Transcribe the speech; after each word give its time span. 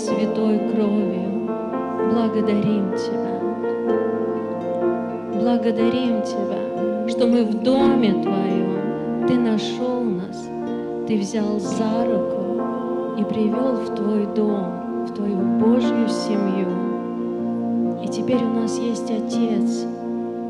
святой 0.00 0.58
кровью. 0.72 1.46
Благодарим 2.10 2.92
Тебя. 2.96 3.40
Благодарим 5.34 6.22
Тебя, 6.22 7.08
что 7.08 7.26
мы 7.26 7.44
в 7.44 7.62
доме 7.62 8.12
Твоем. 8.22 9.26
Ты 9.28 9.34
нашел 9.38 10.00
нас. 10.00 10.48
Ты 11.06 11.18
взял 11.18 11.58
за 11.58 12.06
руку 12.06 12.62
и 13.18 13.24
привел 13.24 13.74
в 13.74 13.94
Твой 13.94 14.26
дом, 14.34 15.06
в 15.06 15.14
Твою 15.14 15.38
Божью 15.58 16.08
семью. 16.08 16.68
И 18.02 18.08
теперь 18.08 18.42
у 18.42 18.60
нас 18.60 18.78
есть 18.78 19.10
Отец, 19.10 19.86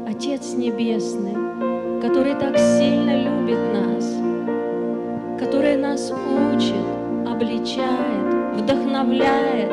Отец 0.09 0.55
Небесный, 0.55 1.35
который 2.01 2.35
так 2.35 2.57
сильно 2.57 3.23
любит 3.25 3.59
нас, 3.75 4.15
который 5.41 5.77
нас 5.77 6.13
учит, 6.13 6.87
обличает, 7.27 8.20
вдохновляет, 8.61 9.71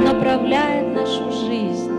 направляет 0.00 0.94
нашу 0.94 1.30
жизнь. 1.30 1.92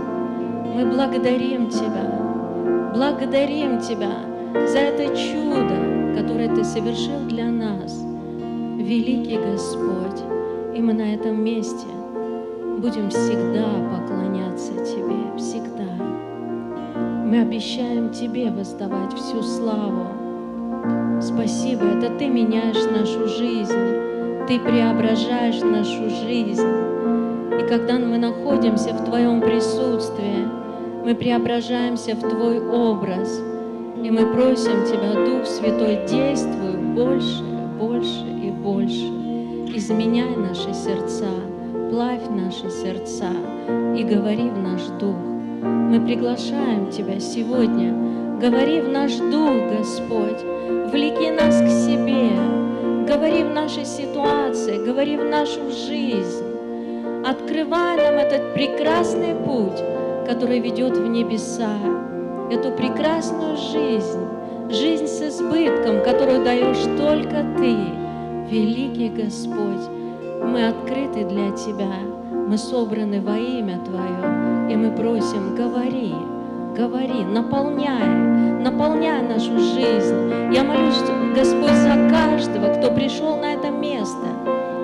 Мы 0.74 0.86
благодарим 0.86 1.70
Тебя, 1.70 2.92
благодарим 2.94 3.80
Тебя 3.80 4.26
за 4.68 4.80
это 4.80 5.16
чудо, 5.16 6.20
которое 6.20 6.54
Ты 6.54 6.64
совершил 6.64 7.20
для 7.28 7.46
нас, 7.46 8.04
великий 8.78 9.38
Господь. 9.38 10.22
И 10.74 10.82
мы 10.82 10.94
на 10.94 11.14
этом 11.14 11.44
месте 11.44 11.88
будем 12.80 13.10
всегда 13.10 13.68
поклоняться 13.92 14.74
Тебе, 14.74 15.38
всегда. 15.38 15.92
Мы 17.26 17.42
обещаем 17.42 18.10
Тебе 18.10 18.50
воздавать 18.50 19.14
всю 19.14 19.42
славу. 19.44 20.08
Спасибо, 21.22 21.84
это 21.86 22.10
Ты 22.18 22.28
меняешь 22.28 22.84
нашу 22.92 23.28
жизнь, 23.28 24.11
Ты 24.48 24.60
преображаешь 24.60 25.62
нашу 25.62 26.10
жизнь. 26.10 26.68
И 27.60 27.68
когда 27.70 28.00
мы 28.00 28.18
находимся 28.18 28.94
в 28.94 29.06
Твоем 29.06 29.40
присутствии, 29.40 30.48
мы 31.06 31.16
преображаемся 31.16 32.16
в 32.16 32.20
Твой 32.20 32.60
образ. 32.60 33.42
И 34.04 34.10
мы 34.10 34.26
просим 34.34 34.84
Тебя, 34.86 35.26
Дух 35.26 35.46
Святой, 35.46 36.00
действуй 36.08 36.76
больше, 36.96 37.44
больше 37.80 38.26
и 38.28 38.50
больше. 38.50 39.06
Изменяй 39.76 40.36
наши 40.36 40.74
сердца, 40.74 41.30
плавь 41.92 42.28
наши 42.30 42.70
сердца 42.70 43.30
и 43.96 44.04
говори 44.04 44.50
в 44.50 44.58
наш 44.58 44.82
дух. 45.00 45.16
Мы 45.62 46.02
приглашаем 46.02 46.90
Тебя 46.90 47.20
сегодня, 47.20 47.94
говори 48.42 48.82
в 48.82 48.90
наш 48.90 49.16
дух, 49.16 49.52
Господь, 49.78 50.42
влеки 50.92 51.30
нас 51.30 51.62
к 51.62 51.68
себе, 51.68 52.32
говори 53.12 53.44
в 53.44 53.54
нашей 53.54 53.84
ситуации, 53.84 54.86
говори 54.86 55.18
в 55.18 55.26
нашу 55.26 55.70
жизнь. 55.70 56.46
Открывай 57.26 57.98
нам 57.98 58.16
этот 58.16 58.54
прекрасный 58.54 59.36
путь, 59.36 59.84
который 60.26 60.60
ведет 60.60 60.96
в 60.96 61.06
небеса, 61.08 61.76
эту 62.50 62.72
прекрасную 62.72 63.58
жизнь, 63.58 64.26
жизнь 64.70 65.08
с 65.08 65.22
избытком, 65.24 66.02
которую 66.04 66.46
даешь 66.46 66.84
только 66.98 67.44
Ты, 67.58 67.76
великий 68.50 69.10
Господь. 69.10 69.90
Мы 70.42 70.70
открыты 70.70 71.26
для 71.26 71.52
Тебя, 71.52 71.94
мы 72.48 72.58
собраны 72.58 73.20
во 73.20 73.38
имя 73.38 73.78
Твое, 73.84 74.72
и 74.72 74.76
мы 74.78 74.96
просим, 74.96 75.54
говори, 75.56 76.14
говори, 76.76 77.24
наполняй, 77.24 78.08
наполняй 78.62 79.22
нашу 79.22 79.58
жизнь. 79.60 80.32
Я 80.52 80.64
молюсь, 80.64 81.02
Господь, 81.36 81.74
за 81.74 82.10
каждого, 82.10 82.74
кто 82.74 82.92
пришел 82.92 83.38
на 83.38 83.54
это 83.54 83.70
место. 83.70 84.28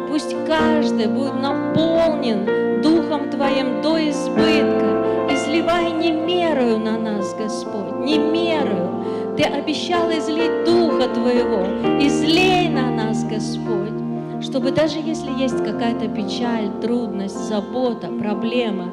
Пусть 0.09 0.35
каждый 0.45 1.07
будет 1.07 1.41
наполнен 1.41 2.81
Духом 2.81 3.29
Твоим 3.29 3.81
до 3.81 3.97
избытка. 4.09 5.27
Изливай 5.29 5.91
не 5.91 6.11
мерою 6.11 6.79
на 6.79 6.97
нас, 6.97 7.33
Господь, 7.35 7.99
не 8.05 8.17
мерою. 8.17 9.35
Ты 9.37 9.43
обещал 9.43 10.09
излить 10.11 10.65
Духа 10.65 11.09
Твоего. 11.09 11.65
Излей 11.99 12.69
на 12.69 12.91
нас, 12.91 13.23
Господь 13.23 13.97
чтобы 14.39 14.71
даже 14.71 14.99
если 14.99 15.31
есть 15.31 15.57
какая-то 15.63 16.07
печаль, 16.09 16.69
трудность, 16.79 17.47
забота, 17.47 18.07
проблема, 18.07 18.91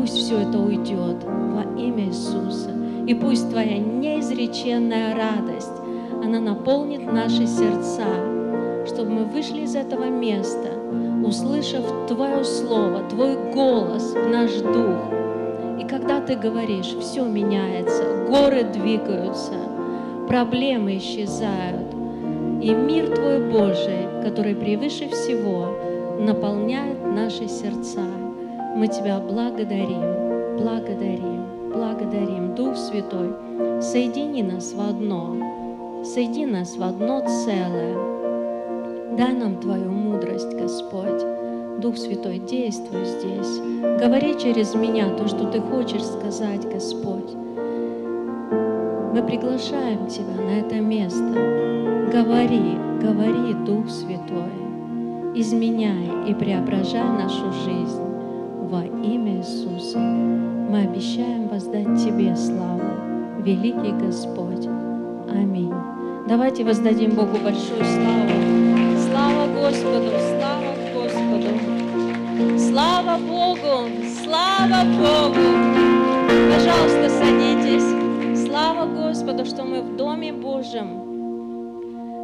пусть 0.00 0.16
все 0.16 0.38
это 0.38 0.58
уйдет 0.58 1.24
во 1.24 1.62
имя 1.78 2.06
Иисуса. 2.06 2.70
И 3.06 3.12
пусть 3.12 3.50
Твоя 3.50 3.76
неизреченная 3.76 5.14
радость, 5.14 5.76
она 6.24 6.40
наполнит 6.40 7.04
наши 7.12 7.46
сердца, 7.46 8.06
чтобы 8.86 9.10
мы 9.10 9.24
вышли 9.24 9.60
из 9.60 9.74
этого 9.74 10.06
места, 10.06 10.70
услышав 11.22 11.84
Твое 12.08 12.44
Слово, 12.44 13.02
Твой 13.10 13.36
голос, 13.52 14.14
наш 14.14 14.52
дух. 14.52 15.12
И 15.78 15.86
когда 15.86 16.20
Ты 16.22 16.34
говоришь, 16.34 16.94
все 16.98 17.26
меняется, 17.26 18.24
горы 18.26 18.64
двигаются, 18.64 19.52
проблемы 20.28 20.96
исчезают, 20.96 21.92
и 22.62 22.72
мир 22.72 23.14
Твой 23.14 23.50
Божий, 23.50 24.08
который 24.22 24.54
превыше 24.54 25.10
всего, 25.10 25.76
наполняет 26.18 27.04
наши 27.04 27.48
сердца. 27.48 28.19
Мы 28.80 28.88
Тебя 28.88 29.20
благодарим, 29.20 30.56
благодарим, 30.56 31.70
благодарим. 31.70 32.54
Дух 32.54 32.78
Святой, 32.78 33.28
соедини 33.82 34.42
нас 34.42 34.72
в 34.72 34.80
одно, 34.80 35.36
соедини 36.02 36.46
нас 36.46 36.78
в 36.78 36.82
одно 36.82 37.20
целое. 37.20 37.94
Дай 39.18 39.34
нам 39.34 39.60
Твою 39.60 39.90
мудрость, 39.90 40.54
Господь. 40.54 41.22
Дух 41.82 41.98
Святой, 41.98 42.38
действуй 42.38 43.04
здесь. 43.04 43.60
Говори 44.00 44.38
через 44.40 44.74
меня 44.74 45.10
то, 45.10 45.28
что 45.28 45.50
Ты 45.50 45.60
хочешь 45.60 46.02
сказать, 46.02 46.66
Господь. 46.66 47.34
Мы 49.12 49.22
приглашаем 49.26 50.06
Тебя 50.06 50.42
на 50.42 50.58
это 50.58 50.76
место. 50.76 51.34
Говори, 52.10 52.78
говори, 52.98 53.52
Дух 53.66 53.90
Святой, 53.90 54.54
изменяй 55.34 56.30
и 56.30 56.32
преображай 56.32 57.06
нашу 57.10 57.52
жизнь 57.52 58.09
во 58.70 58.84
имя 58.84 59.38
Иисуса. 59.38 59.98
Мы 59.98 60.82
обещаем 60.82 61.48
воздать 61.48 61.88
Тебе 61.98 62.36
славу, 62.36 63.42
великий 63.42 63.92
Господь. 63.92 64.66
Аминь. 65.28 65.74
Давайте 66.28 66.64
воздадим 66.64 67.16
Богу 67.16 67.38
большую 67.38 67.84
славу. 67.84 68.30
Слава 69.10 69.46
Господу, 69.60 70.10
слава 70.38 70.74
Господу. 70.94 72.58
Слава 72.58 73.18
Богу, 73.18 73.90
слава 74.22 74.84
Богу. 74.84 75.46
Пожалуйста, 76.54 77.08
садитесь. 77.08 78.46
Слава 78.46 78.86
Господу, 78.86 79.44
что 79.44 79.64
мы 79.64 79.82
в 79.82 79.96
Доме 79.96 80.32
Божьем 80.32 81.10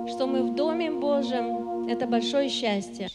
что 0.09 0.29
мы 0.29 0.45
в 0.45 0.55
Доме 0.55 0.91
Божьем. 0.91 1.89
Это 1.89 2.07
большое 2.07 2.49
счастье. 2.49 3.09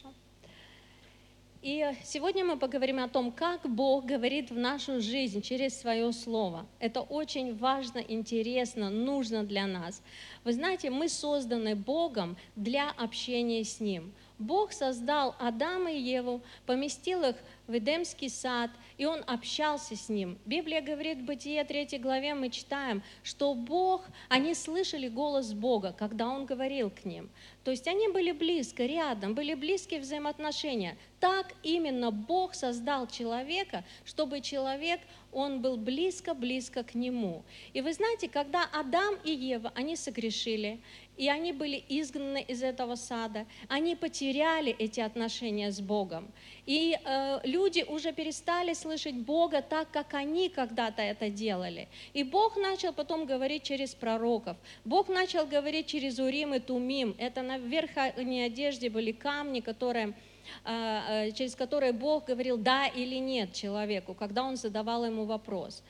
И 1.62 1.86
сегодня 2.04 2.44
мы 2.44 2.58
поговорим 2.58 3.00
о 3.00 3.08
том, 3.08 3.32
как 3.32 3.70
Бог 3.70 4.06
говорит 4.06 4.50
в 4.50 4.58
нашу 4.58 5.00
жизнь 5.00 5.44
через 5.44 5.80
свое 5.80 6.12
слово. 6.12 6.66
Это 6.80 7.02
очень 7.02 7.56
важно, 7.56 8.00
интересно, 8.00 8.90
нужно 8.90 9.44
для 9.44 9.68
нас. 9.68 10.02
Вы 10.44 10.54
знаете, 10.54 10.90
мы 10.90 11.08
созданы 11.08 11.76
Богом 11.76 12.36
для 12.56 12.90
общения 12.90 13.64
с 13.64 13.80
Ним. 13.80 14.12
Бог 14.42 14.74
создал 14.74 15.36
Адама 15.40 15.92
и 15.92 16.00
Еву, 16.00 16.42
поместил 16.66 17.24
их 17.24 17.36
в 17.68 17.78
Эдемский 17.78 18.30
сад, 18.30 18.72
и 18.98 19.06
он 19.06 19.24
общался 19.28 19.96
с 19.96 20.10
ним. 20.10 20.38
Библия 20.46 20.82
говорит 20.82 21.20
в 21.20 21.26
Бытие 21.26 21.64
3 21.64 21.98
главе, 22.00 22.34
мы 22.34 22.50
читаем, 22.50 23.02
что 23.24 23.54
Бог, 23.54 24.04
они 24.30 24.54
слышали 24.54 25.08
голос 25.08 25.54
Бога, 25.54 25.96
когда 25.98 26.28
он 26.28 26.46
говорил 26.46 26.90
к 26.90 27.06
ним. 27.06 27.30
То 27.64 27.72
есть 27.72 27.88
они 27.88 28.08
были 28.10 28.32
близко, 28.32 28.86
рядом, 28.86 29.36
были 29.36 29.54
близкие 29.54 30.00
взаимоотношения. 30.00 30.98
Так 31.20 31.54
именно 31.64 32.12
Бог 32.12 32.56
создал 32.56 33.08
человека, 33.08 33.84
чтобы 34.04 34.42
человек 34.42 35.00
он 35.32 35.62
был 35.62 35.78
близко-близко 35.78 36.84
к 36.84 36.96
нему. 36.96 37.44
И 37.74 37.82
вы 37.82 37.94
знаете, 37.94 38.28
когда 38.28 38.66
Адам 38.74 39.16
и 39.24 39.32
Ева, 39.32 39.72
они 39.76 39.96
согрешили, 39.96 40.82
и 41.22 41.30
они 41.30 41.54
были 41.54 41.84
изгнаны 41.88 42.42
из 42.42 42.64
этого 42.64 42.96
сада, 42.96 43.46
они 43.70 43.96
потеряли 43.96 44.76
эти 44.80 45.02
отношения 45.02 45.72
с 45.72 45.80
Богом. 45.80 46.32
И 46.66 46.98
э, 46.98 47.40
люди 47.44 47.86
уже 47.88 48.12
перестали 48.12 48.74
слышать 48.74 49.14
Бога 49.14 49.62
так, 49.62 49.92
как 49.92 50.16
они 50.16 50.50
когда-то 50.50 51.04
это 51.04 51.30
делали. 51.30 51.88
И 52.14 52.24
Бог 52.24 52.58
начал 52.58 52.92
потом 52.92 53.28
говорить 53.28 53.62
через 53.62 53.94
пророков. 53.94 54.58
Бог 54.84 55.10
начал 55.10 55.46
говорить 55.46 55.86
через 55.86 56.18
Урим 56.18 56.56
и 56.56 56.60
Тумим. 56.60 57.14
Это 57.20 57.44
на 57.44 57.60
верхней 57.60 58.42
одежде 58.48 58.90
были 58.90 59.12
камни, 59.12 59.60
которые 59.60 60.16
а, 60.64 61.04
а, 61.08 61.32
через 61.32 61.56
которые 61.56 61.94
Бог 61.94 62.26
говорил 62.26 62.58
да 62.58 62.88
или 62.88 63.18
нет 63.18 63.54
человеку, 63.54 64.16
когда 64.16 64.44
он 64.44 64.58
задавал 64.58 65.06
ему 65.06 65.26
вопрос. 65.26 65.84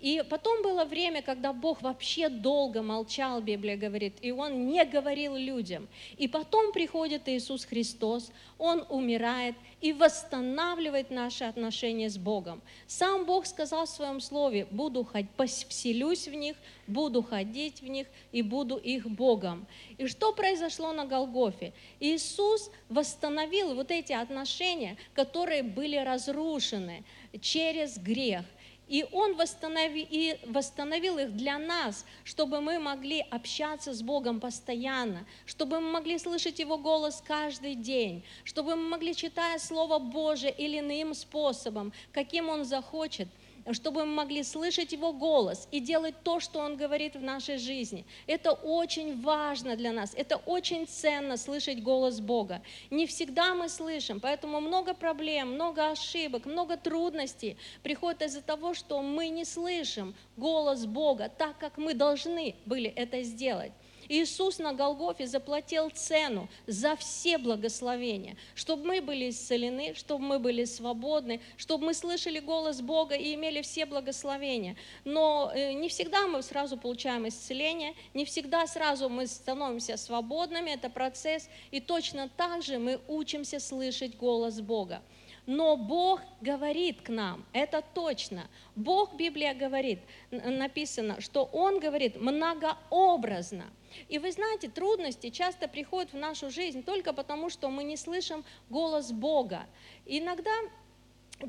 И 0.00 0.22
потом 0.30 0.62
было 0.62 0.84
время, 0.84 1.22
когда 1.22 1.52
Бог 1.52 1.82
вообще 1.82 2.28
долго 2.28 2.82
молчал, 2.82 3.40
Библия 3.40 3.76
говорит, 3.76 4.14
и 4.20 4.30
Он 4.30 4.66
не 4.68 4.84
говорил 4.84 5.34
людям. 5.34 5.88
И 6.16 6.28
потом 6.28 6.72
приходит 6.72 7.28
Иисус 7.28 7.64
Христос, 7.64 8.30
Он 8.58 8.84
умирает 8.88 9.56
и 9.80 9.92
восстанавливает 9.92 11.10
наши 11.10 11.44
отношения 11.44 12.08
с 12.08 12.16
Богом. 12.16 12.62
Сам 12.86 13.24
Бог 13.24 13.46
сказал 13.46 13.86
в 13.86 13.90
Своем 13.90 14.20
Слове, 14.20 14.66
буду 14.70 15.04
ходить, 15.04 15.30
поселюсь 15.30 16.28
в 16.28 16.34
них, 16.34 16.56
буду 16.86 17.22
ходить 17.22 17.82
в 17.82 17.88
них 17.88 18.06
и 18.30 18.42
буду 18.42 18.76
их 18.76 19.08
Богом. 19.08 19.66
И 19.96 20.06
что 20.06 20.32
произошло 20.32 20.92
на 20.92 21.06
Голгофе? 21.06 21.72
Иисус 21.98 22.70
восстановил 22.88 23.74
вот 23.74 23.90
эти 23.90 24.12
отношения, 24.12 24.96
которые 25.14 25.64
были 25.64 25.96
разрушены 25.96 27.04
через 27.40 27.98
грех. 27.98 28.44
И 28.88 29.04
Он 29.12 29.36
восстанови, 29.36 30.06
и 30.10 30.38
восстановил 30.46 31.18
их 31.18 31.36
для 31.36 31.58
нас, 31.58 32.06
чтобы 32.24 32.60
мы 32.60 32.78
могли 32.78 33.20
общаться 33.30 33.92
с 33.92 34.02
Богом 34.02 34.40
постоянно, 34.40 35.26
чтобы 35.46 35.80
мы 35.80 35.90
могли 35.90 36.18
слышать 36.18 36.58
Его 36.58 36.78
голос 36.78 37.22
каждый 37.26 37.74
день, 37.74 38.24
чтобы 38.44 38.76
мы 38.76 38.88
могли, 38.88 39.14
читая 39.14 39.58
Слово 39.58 39.98
Божие 39.98 40.52
или 40.52 40.78
иным 40.78 41.14
способом, 41.14 41.92
каким 42.12 42.48
Он 42.48 42.64
захочет, 42.64 43.28
чтобы 43.72 44.04
мы 44.04 44.14
могли 44.14 44.42
слышать 44.42 44.92
Его 44.92 45.12
голос 45.12 45.68
и 45.70 45.80
делать 45.80 46.14
то, 46.22 46.40
что 46.40 46.60
Он 46.60 46.76
говорит 46.76 47.16
в 47.16 47.22
нашей 47.22 47.58
жизни. 47.58 48.04
Это 48.26 48.52
очень 48.52 49.20
важно 49.20 49.76
для 49.76 49.92
нас, 49.92 50.12
это 50.14 50.36
очень 50.36 50.86
ценно 50.86 51.36
слышать 51.36 51.82
голос 51.82 52.20
Бога. 52.20 52.62
Не 52.90 53.06
всегда 53.06 53.54
мы 53.54 53.68
слышим, 53.68 54.20
поэтому 54.20 54.60
много 54.60 54.94
проблем, 54.94 55.52
много 55.52 55.90
ошибок, 55.90 56.46
много 56.46 56.76
трудностей 56.76 57.56
приходит 57.82 58.22
из-за 58.22 58.42
того, 58.42 58.74
что 58.74 59.02
мы 59.02 59.28
не 59.28 59.44
слышим 59.44 60.14
голос 60.36 60.86
Бога 60.86 61.28
так, 61.28 61.58
как 61.58 61.78
мы 61.78 61.94
должны 61.94 62.54
были 62.66 62.88
это 62.90 63.22
сделать. 63.22 63.72
Иисус 64.08 64.58
на 64.58 64.72
Голгофе 64.72 65.26
заплатил 65.26 65.90
цену 65.90 66.48
за 66.66 66.96
все 66.96 67.38
благословения, 67.38 68.36
чтобы 68.54 68.84
мы 68.84 69.00
были 69.00 69.30
исцелены, 69.30 69.94
чтобы 69.94 70.24
мы 70.24 70.38
были 70.38 70.64
свободны, 70.64 71.40
чтобы 71.56 71.86
мы 71.86 71.94
слышали 71.94 72.38
голос 72.38 72.80
Бога 72.80 73.14
и 73.14 73.34
имели 73.34 73.62
все 73.62 73.86
благословения. 73.86 74.76
Но 75.04 75.52
э, 75.54 75.72
не 75.72 75.88
всегда 75.88 76.26
мы 76.26 76.42
сразу 76.42 76.76
получаем 76.76 77.28
исцеление, 77.28 77.94
не 78.14 78.24
всегда 78.24 78.66
сразу 78.66 79.08
мы 79.08 79.26
становимся 79.26 79.96
свободными, 79.96 80.70
это 80.70 80.88
процесс, 80.88 81.48
и 81.70 81.80
точно 81.80 82.28
так 82.36 82.62
же 82.62 82.78
мы 82.78 83.00
учимся 83.08 83.60
слышать 83.60 84.16
голос 84.16 84.60
Бога. 84.60 85.02
Но 85.48 85.78
Бог 85.78 86.20
говорит 86.42 87.00
к 87.00 87.08
нам, 87.08 87.42
это 87.54 87.82
точно. 87.94 88.50
Бог, 88.76 89.14
Библия 89.14 89.54
говорит, 89.54 89.98
написано, 90.30 91.22
что 91.22 91.44
Он 91.44 91.80
говорит 91.80 92.20
многообразно. 92.20 93.64
И 94.10 94.18
вы 94.18 94.30
знаете, 94.30 94.68
трудности 94.68 95.30
часто 95.30 95.66
приходят 95.66 96.12
в 96.12 96.18
нашу 96.18 96.50
жизнь 96.50 96.82
только 96.82 97.14
потому, 97.14 97.48
что 97.48 97.70
мы 97.70 97.82
не 97.82 97.96
слышим 97.96 98.44
голос 98.68 99.10
Бога. 99.10 99.66
иногда 100.04 100.52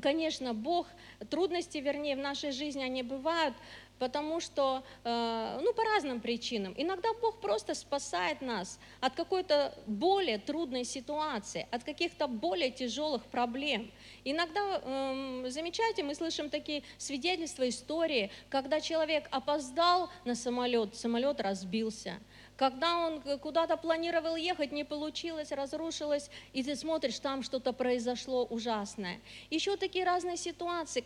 Конечно, 0.00 0.54
Бог, 0.54 0.86
трудности, 1.30 1.78
вернее, 1.78 2.14
в 2.14 2.20
нашей 2.20 2.52
жизни, 2.52 2.80
они 2.80 3.02
бывают, 3.02 3.56
потому 4.00 4.40
что, 4.40 4.82
э, 5.04 5.58
ну, 5.62 5.72
по 5.74 5.84
разным 5.84 6.20
причинам. 6.20 6.74
Иногда 6.76 7.10
Бог 7.20 7.40
просто 7.40 7.74
спасает 7.74 8.40
нас 8.40 8.80
от 9.00 9.14
какой-то 9.14 9.74
более 9.86 10.38
трудной 10.38 10.84
ситуации, 10.84 11.68
от 11.70 11.84
каких-то 11.84 12.26
более 12.26 12.70
тяжелых 12.70 13.22
проблем. 13.26 13.90
Иногда, 14.24 14.80
эм, 14.82 15.50
замечайте, 15.50 16.02
мы 16.02 16.14
слышим 16.14 16.48
такие 16.48 16.82
свидетельства, 16.96 17.68
истории, 17.68 18.30
когда 18.48 18.80
человек 18.80 19.28
опоздал 19.30 20.08
на 20.24 20.34
самолет, 20.34 20.96
самолет 20.96 21.40
разбился– 21.40 22.18
когда 22.60 22.98
он 22.98 23.22
куда-то 23.38 23.78
планировал 23.78 24.36
ехать, 24.36 24.70
не 24.70 24.84
получилось, 24.84 25.50
разрушилось, 25.50 26.30
и 26.52 26.62
ты 26.62 26.76
смотришь, 26.76 27.18
там 27.18 27.42
что-то 27.42 27.72
произошло 27.72 28.44
ужасное. 28.44 29.18
Еще 29.48 29.78
такие 29.78 30.04
разные 30.04 30.36
ситуации, 30.36 31.02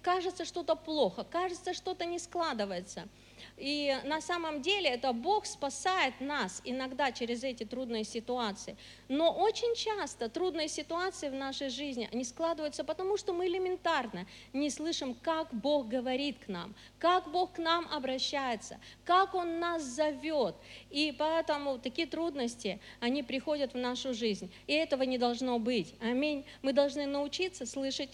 кажется 0.00 0.46
что-то 0.46 0.74
плохо, 0.74 1.26
кажется 1.30 1.74
что-то 1.74 2.06
не 2.06 2.18
складывается– 2.18 3.06
и 3.56 3.98
на 4.04 4.20
самом 4.20 4.62
деле 4.62 4.90
это 4.90 5.12
Бог 5.12 5.46
спасает 5.46 6.20
нас 6.20 6.60
иногда 6.64 7.12
через 7.12 7.44
эти 7.44 7.64
трудные 7.64 8.04
ситуации. 8.04 8.76
Но 9.08 9.32
очень 9.32 9.74
часто 9.74 10.28
трудные 10.28 10.68
ситуации 10.68 11.28
в 11.28 11.34
нашей 11.34 11.68
жизни, 11.68 12.08
они 12.12 12.24
складываются 12.24 12.84
потому, 12.84 13.16
что 13.16 13.32
мы 13.32 13.46
элементарно 13.46 14.26
не 14.52 14.70
слышим, 14.70 15.14
как 15.14 15.52
Бог 15.52 15.88
говорит 15.88 16.38
к 16.44 16.48
нам, 16.48 16.74
как 16.98 17.30
Бог 17.30 17.54
к 17.54 17.58
нам 17.58 17.88
обращается, 17.92 18.78
как 19.04 19.34
Он 19.34 19.60
нас 19.60 19.82
зовет. 19.82 20.54
И 20.90 21.14
поэтому 21.18 21.78
такие 21.78 22.06
трудности, 22.06 22.80
они 23.00 23.22
приходят 23.22 23.74
в 23.74 23.78
нашу 23.78 24.14
жизнь. 24.14 24.52
И 24.66 24.72
этого 24.72 25.02
не 25.02 25.18
должно 25.18 25.58
быть. 25.58 25.94
Аминь. 26.00 26.44
Мы 26.62 26.72
должны 26.72 27.06
научиться 27.06 27.66
слышать 27.66 28.10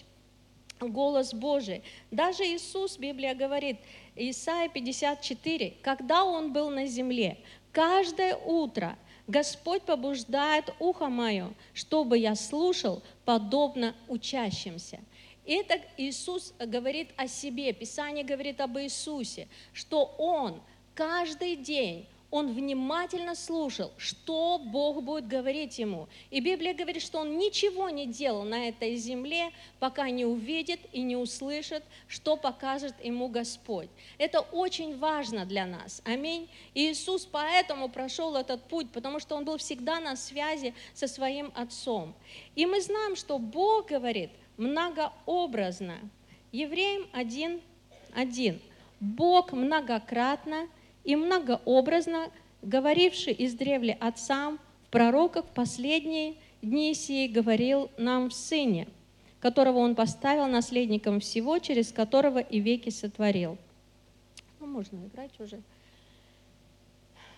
голос 0.79 1.33
Божий. 1.33 1.83
Даже 2.11 2.43
Иисус, 2.43 2.97
Библия 2.97 3.35
говорит, 3.35 3.77
Исайя 4.15 4.69
54, 4.69 5.75
когда 5.81 6.23
Он 6.23 6.51
был 6.53 6.69
на 6.69 6.85
земле, 6.85 7.37
каждое 7.71 8.35
утро 8.35 8.97
Господь 9.27 9.83
побуждает 9.83 10.73
ухо 10.79 11.07
мое, 11.07 11.53
чтобы 11.73 12.17
я 12.17 12.35
слушал, 12.35 13.03
подобно 13.25 13.95
учащимся. 14.07 14.99
Это 15.45 15.79
Иисус 15.97 16.53
говорит 16.59 17.09
о 17.15 17.27
себе, 17.27 17.73
Писание 17.73 18.23
говорит 18.23 18.59
об 18.61 18.77
Иисусе, 18.77 19.47
что 19.73 20.15
Он 20.17 20.61
каждый 20.95 21.55
день 21.55 22.07
он 22.31 22.53
внимательно 22.53 23.33
слушал, 23.33 23.91
что 23.97 24.59
Бог 24.59 25.03
будет 25.03 25.27
говорить 25.27 25.79
ему. 25.79 26.07
И 26.29 26.39
Библия 26.39 26.73
говорит, 26.73 27.01
что 27.01 27.19
он 27.19 27.37
ничего 27.37 27.89
не 27.89 28.05
делал 28.05 28.43
на 28.43 28.67
этой 28.67 28.95
земле, 28.97 29.51
пока 29.79 30.09
не 30.09 30.25
увидит 30.25 30.79
и 30.91 31.01
не 31.01 31.15
услышит, 31.15 31.83
что 32.07 32.37
покажет 32.37 32.93
ему 33.03 33.29
Господь. 33.29 33.89
Это 34.19 34.41
очень 34.41 34.97
важно 34.99 35.45
для 35.45 35.65
нас. 35.65 36.01
Аминь. 36.05 36.49
И 36.75 36.91
Иисус 36.91 37.25
поэтому 37.25 37.89
прошел 37.89 38.35
этот 38.35 38.63
путь, 38.63 38.91
потому 38.91 39.19
что 39.19 39.35
он 39.35 39.45
был 39.45 39.57
всегда 39.57 39.99
на 39.99 40.15
связи 40.15 40.75
со 40.93 41.07
своим 41.07 41.51
Отцом. 41.55 42.13
И 42.55 42.65
мы 42.65 42.79
знаем, 42.81 43.15
что 43.15 43.39
Бог 43.39 43.87
говорит 43.87 44.29
многообразно. 44.57 45.97
Евреям 46.51 47.07
1.1. 47.13 48.59
Бог 48.99 49.51
многократно 49.51 50.67
и 51.09 51.15
многообразно 51.15 52.29
говоривший 52.61 53.35
издревле 53.39 53.97
отцам, 53.99 54.59
в 54.85 54.91
пророках 54.91 55.43
в 55.43 55.49
последние 55.49 56.35
дни 56.61 56.93
сии 56.93 57.27
говорил 57.27 57.89
нам 57.97 58.29
в 58.29 58.33
Сыне, 58.35 58.87
которого 59.39 59.79
Он 59.79 59.95
поставил 59.95 60.45
наследником 60.45 61.19
всего, 61.19 61.57
через 61.57 61.91
которого 61.91 62.37
и 62.37 62.59
веки 62.59 62.91
сотворил. 62.91 63.57
Ну, 64.59 64.67
можно 64.67 65.03
играть 65.07 65.31
уже. 65.39 65.63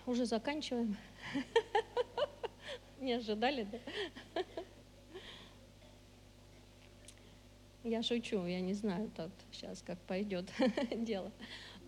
Уже 0.04 0.26
заканчиваем. 0.26 0.94
Не 3.00 3.14
ожидали, 3.14 3.66
да? 4.34 4.42
Я 7.84 8.02
шучу, 8.02 8.44
я 8.46 8.60
не 8.60 8.74
знаю 8.74 9.10
тут 9.16 9.32
сейчас, 9.50 9.82
как 9.82 9.98
пойдет 10.00 10.44
дело. 10.94 11.32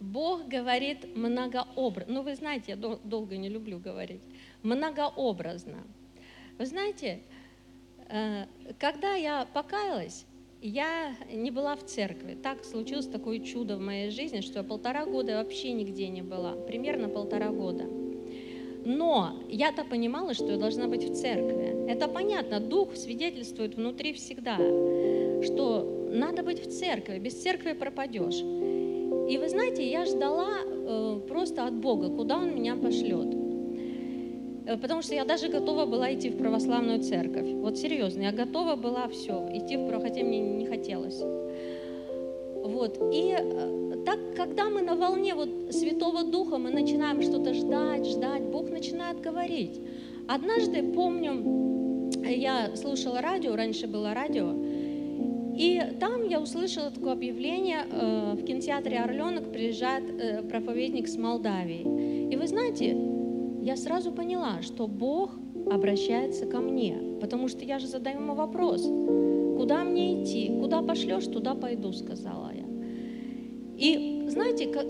Бог 0.05 0.49
говорит 0.49 1.17
многообразно. 1.17 2.13
Ну, 2.13 2.23
вы 2.23 2.35
знаете, 2.35 2.65
я 2.69 2.77
дол- 2.77 3.01
долго 3.05 3.37
не 3.37 3.49
люблю 3.49 3.79
говорить. 3.79 4.23
Многообразно. 4.63 5.79
Вы 6.59 6.67
знаете, 6.67 7.21
э, 8.09 8.45
когда 8.79 9.15
я 9.15 9.47
покаялась, 9.53 10.27
я 10.61 11.15
не 11.33 11.51
была 11.51 11.75
в 11.77 11.85
церкви. 11.85 12.37
Так 12.43 12.65
случилось 12.65 13.07
такое 13.07 13.39
чудо 13.41 13.77
в 13.77 13.81
моей 13.81 14.11
жизни, 14.11 14.41
что 14.41 14.59
я 14.59 14.65
полтора 14.65 15.05
года 15.07 15.39
вообще 15.39 15.73
нигде 15.73 16.09
не 16.09 16.23
была. 16.23 16.53
Примерно 16.53 17.09
полтора 17.09 17.51
года. 17.51 17.85
Но 18.85 19.43
я-то 19.49 19.85
понимала, 19.85 20.35
что 20.35 20.51
я 20.51 20.59
должна 20.59 20.87
быть 20.87 21.05
в 21.05 21.15
церкви. 21.15 21.89
Это 21.89 22.09
понятно, 22.09 22.61
Дух 22.61 22.95
свидетельствует 22.97 23.77
внутри 23.77 24.13
всегда, 24.13 24.57
что 25.43 26.09
надо 26.13 26.43
быть 26.43 26.61
в 26.61 26.71
церкви, 26.71 27.19
без 27.19 27.43
церкви 27.43 27.73
пропадешь. 27.73 28.43
И 29.29 29.39
вы 29.39 29.49
знаете, 29.49 29.89
я 29.91 30.05
ждала 30.05 30.51
э, 30.65 31.21
просто 31.29 31.67
от 31.67 31.75
Бога, 31.75 32.09
куда 32.09 32.37
Он 32.37 32.55
меня 32.55 32.77
пошлет. 32.77 33.35
Э, 34.67 34.77
потому 34.77 35.03
что 35.03 35.15
я 35.15 35.25
даже 35.25 35.49
готова 35.49 35.87
была 35.87 36.13
идти 36.13 36.31
в 36.31 36.37
православную 36.37 37.01
церковь. 37.01 37.49
Вот 37.53 37.79
серьезно, 37.79 38.23
я 38.23 38.33
готова 38.33 38.77
была 38.77 39.09
все, 39.09 39.49
идти 39.53 39.77
в 39.77 39.87
православную, 39.87 40.01
хотя 40.01 40.23
мне 40.23 40.41
не 40.41 40.67
хотелось. 40.67 41.21
Вот. 42.65 42.99
И 43.13 43.37
э, 43.39 44.05
так, 44.05 44.19
когда 44.37 44.69
мы 44.69 44.83
на 44.83 44.95
волне 44.95 45.35
вот 45.35 45.49
Святого 45.71 46.25
Духа, 46.25 46.59
мы 46.59 46.71
начинаем 46.71 47.23
что-то 47.23 47.55
ждать, 47.55 48.07
ждать, 48.07 48.43
Бог 48.43 48.71
начинает 48.71 49.21
говорить. 49.21 49.81
Однажды, 50.29 50.83
помню, 50.83 52.11
я 52.27 52.75
слушала 52.77 53.21
радио, 53.21 53.57
раньше 53.57 53.87
было 53.87 54.15
радио, 54.15 54.55
и 55.57 55.81
там 56.01 56.29
я 56.29 56.41
услышала 56.41 56.91
такое 56.91 57.13
объявление, 57.13 57.87
э, 57.91 58.35
в 58.35 58.45
кинотеатре 58.45 58.99
«Орленок» 58.99 59.53
приезжает 59.53 60.05
э, 60.11 60.43
проповедник 60.43 61.07
с 61.07 61.17
Молдавии. 61.17 62.33
И 62.33 62.37
вы 62.37 62.47
знаете, 62.49 62.97
я 63.63 63.77
сразу 63.77 64.11
поняла, 64.11 64.63
что 64.63 64.89
Бог 64.89 65.31
обращается 65.71 66.47
ко 66.47 66.59
мне, 66.59 66.97
потому 67.21 67.49
что 67.49 67.65
я 67.65 67.79
же 67.79 67.87
задаю 67.87 68.21
ему 68.21 68.35
вопрос, 68.35 68.83
куда 69.57 69.85
мне 69.85 70.23
идти, 70.23 70.53
куда 70.61 70.83
пошлешь, 70.83 71.27
туда 71.27 71.55
пойду, 71.55 71.93
сказала 71.93 72.51
я. 72.53 72.65
И 73.77 74.25
знаете, 74.29 74.67
как, 74.67 74.87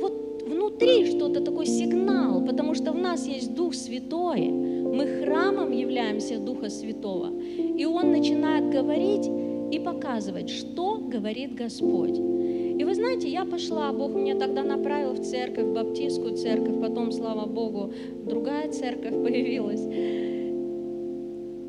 вот 0.00 0.42
внутри 0.46 1.06
что-то 1.06 1.40
такой 1.40 1.66
сигнал, 1.66 2.44
потому 2.44 2.74
что 2.74 2.92
в 2.92 2.98
нас 2.98 3.26
есть 3.26 3.54
Дух 3.54 3.74
Святой, 3.74 4.48
мы 4.48 5.06
храмом 5.22 5.70
являемся 5.70 6.38
Духа 6.38 6.68
Святого, 6.68 7.30
и 7.40 7.84
Он 7.84 8.10
начинает 8.10 8.70
говорить, 8.70 9.30
и 9.70 9.78
показывать, 9.78 10.50
что 10.50 10.98
говорит 10.98 11.54
Господь. 11.54 12.18
И 12.18 12.84
вы 12.84 12.94
знаете, 12.94 13.28
я 13.28 13.44
пошла, 13.44 13.92
Бог 13.92 14.14
меня 14.14 14.36
тогда 14.36 14.62
направил 14.62 15.12
в 15.12 15.20
церковь, 15.20 15.66
в 15.66 15.74
баптистскую 15.74 16.36
церковь, 16.36 16.80
потом, 16.80 17.12
слава 17.12 17.46
Богу, 17.46 17.92
другая 18.26 18.70
церковь 18.70 19.12
появилась. 19.24 19.82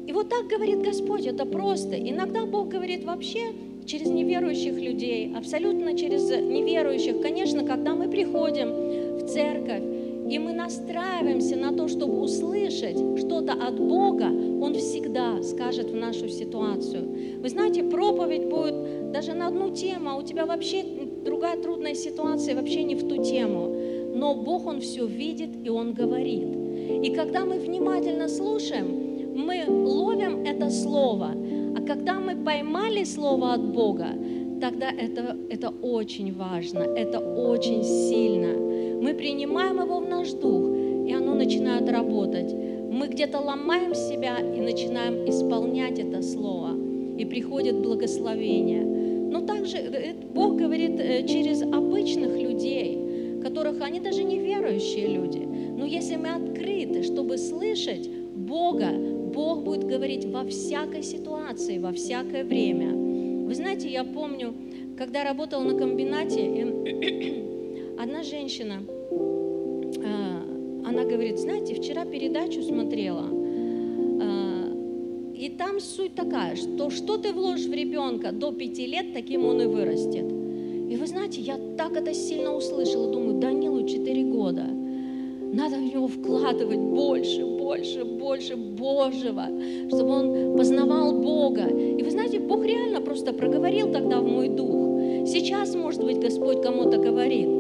И 0.07 0.13
вот 0.13 0.29
так 0.29 0.47
говорит 0.47 0.81
Господь, 0.81 1.25
это 1.25 1.45
просто. 1.45 1.95
Иногда 1.95 2.45
Бог 2.45 2.69
говорит 2.69 3.03
вообще 3.03 3.53
через 3.85 4.07
неверующих 4.07 4.79
людей, 4.79 5.33
абсолютно 5.35 5.97
через 5.97 6.29
неверующих. 6.29 7.21
Конечно, 7.21 7.63
когда 7.65 7.93
мы 7.93 8.09
приходим 8.09 9.17
в 9.17 9.27
церковь, 9.27 9.83
и 10.29 10.39
мы 10.39 10.53
настраиваемся 10.53 11.57
на 11.57 11.73
то, 11.73 11.87
чтобы 11.87 12.21
услышать 12.21 12.97
что-то 13.19 13.53
от 13.53 13.79
Бога, 13.79 14.29
Он 14.61 14.75
всегда 14.75 15.41
скажет 15.43 15.89
в 15.89 15.95
нашу 15.95 16.29
ситуацию. 16.29 17.39
Вы 17.41 17.49
знаете, 17.49 17.83
проповедь 17.83 18.45
будет 18.45 19.11
даже 19.11 19.33
на 19.33 19.47
одну 19.47 19.71
тему, 19.71 20.09
а 20.11 20.15
у 20.15 20.23
тебя 20.23 20.45
вообще 20.45 20.83
другая 21.25 21.61
трудная 21.61 21.95
ситуация, 21.95 22.55
вообще 22.55 22.83
не 22.83 22.95
в 22.95 23.07
ту 23.07 23.23
тему. 23.23 23.75
Но 24.15 24.35
Бог, 24.35 24.67
Он 24.67 24.79
все 24.81 25.05
видит, 25.05 25.49
и 25.63 25.69
Он 25.69 25.93
говорит. 25.93 26.47
И 27.03 27.13
когда 27.15 27.45
мы 27.45 27.59
внимательно 27.59 28.27
слушаем, 28.27 29.35
мы 29.35 29.63
ловим 29.67 30.43
это 30.45 30.69
слово. 30.69 31.31
А 31.75 31.81
когда 31.81 32.19
мы 32.19 32.35
поймали 32.35 33.03
слово 33.03 33.53
от 33.53 33.73
Бога, 33.73 34.09
тогда 34.61 34.91
это, 34.91 35.37
это 35.49 35.69
очень 35.81 36.33
важно, 36.33 36.79
это 36.79 37.19
очень 37.19 37.83
сильно 37.83 38.71
мы 39.01 39.15
принимаем 39.15 39.81
его 39.81 39.99
в 39.99 40.07
наш 40.07 40.31
дух, 40.31 40.69
и 41.07 41.11
оно 41.11 41.33
начинает 41.33 41.89
работать. 41.89 42.53
Мы 42.91 43.07
где-то 43.07 43.39
ломаем 43.39 43.95
себя 43.95 44.37
и 44.39 44.59
начинаем 44.59 45.29
исполнять 45.29 45.97
это 45.97 46.21
слово, 46.21 46.75
и 47.17 47.23
приходит 47.23 47.77
благословение. 47.77 48.83
Но 49.31 49.39
также 49.45 49.77
э, 49.77 50.13
Бог 50.33 50.57
говорит 50.57 50.99
э, 50.99 51.25
через 51.25 51.61
обычных 51.61 52.37
людей, 52.37 53.39
которых 53.41 53.81
они 53.81 54.01
даже 54.01 54.25
не 54.25 54.39
верующие 54.39 55.07
люди. 55.07 55.39
Но 55.39 55.85
если 55.85 56.17
мы 56.17 56.31
открыты, 56.33 57.03
чтобы 57.03 57.37
слышать 57.37 58.09
Бога, 58.09 58.91
Бог 58.91 59.63
будет 59.63 59.85
говорить 59.85 60.25
во 60.25 60.43
всякой 60.43 61.03
ситуации, 61.03 61.77
во 61.77 61.93
всякое 61.93 62.43
время. 62.43 62.93
Вы 63.45 63.55
знаете, 63.55 63.89
я 63.89 64.03
помню, 64.03 64.53
когда 64.97 65.23
работала 65.23 65.63
на 65.63 65.77
комбинате, 65.77 66.67
одна 67.97 68.21
женщина, 68.23 68.83
она 70.85 71.05
говорит, 71.05 71.39
знаете, 71.39 71.75
вчера 71.75 72.05
передачу 72.05 72.61
смотрела, 72.61 73.25
а, 74.21 75.33
и 75.33 75.49
там 75.49 75.79
суть 75.79 76.15
такая, 76.15 76.55
что 76.55 76.89
что 76.89 77.17
ты 77.17 77.33
вложишь 77.33 77.67
в 77.67 77.73
ребенка 77.73 78.31
до 78.31 78.51
пяти 78.51 78.87
лет, 78.87 79.13
таким 79.13 79.45
он 79.45 79.61
и 79.61 79.65
вырастет. 79.65 80.25
И 80.89 80.95
вы 80.95 81.07
знаете, 81.07 81.41
я 81.41 81.57
так 81.77 81.95
это 81.95 82.13
сильно 82.13 82.53
услышала, 82.55 83.11
думаю, 83.11 83.39
Данилу 83.39 83.87
4 83.87 84.23
года. 84.25 84.65
Надо 85.53 85.77
в 85.77 85.81
него 85.81 86.07
вкладывать 86.07 86.79
больше, 86.79 87.45
больше, 87.45 88.05
больше 88.05 88.55
Божьего, 88.55 89.47
чтобы 89.87 90.09
он 90.09 90.57
познавал 90.57 91.19
Бога. 91.19 91.67
И 91.67 92.01
вы 92.03 92.09
знаете, 92.11 92.39
Бог 92.39 92.65
реально 92.65 93.01
просто 93.01 93.33
проговорил 93.33 93.91
тогда 93.91 94.19
в 94.19 94.25
мой 94.25 94.49
дух. 94.49 95.27
Сейчас, 95.27 95.75
может 95.75 96.03
быть, 96.03 96.19
Господь 96.19 96.61
кому-то 96.61 96.97
говорит 96.97 97.50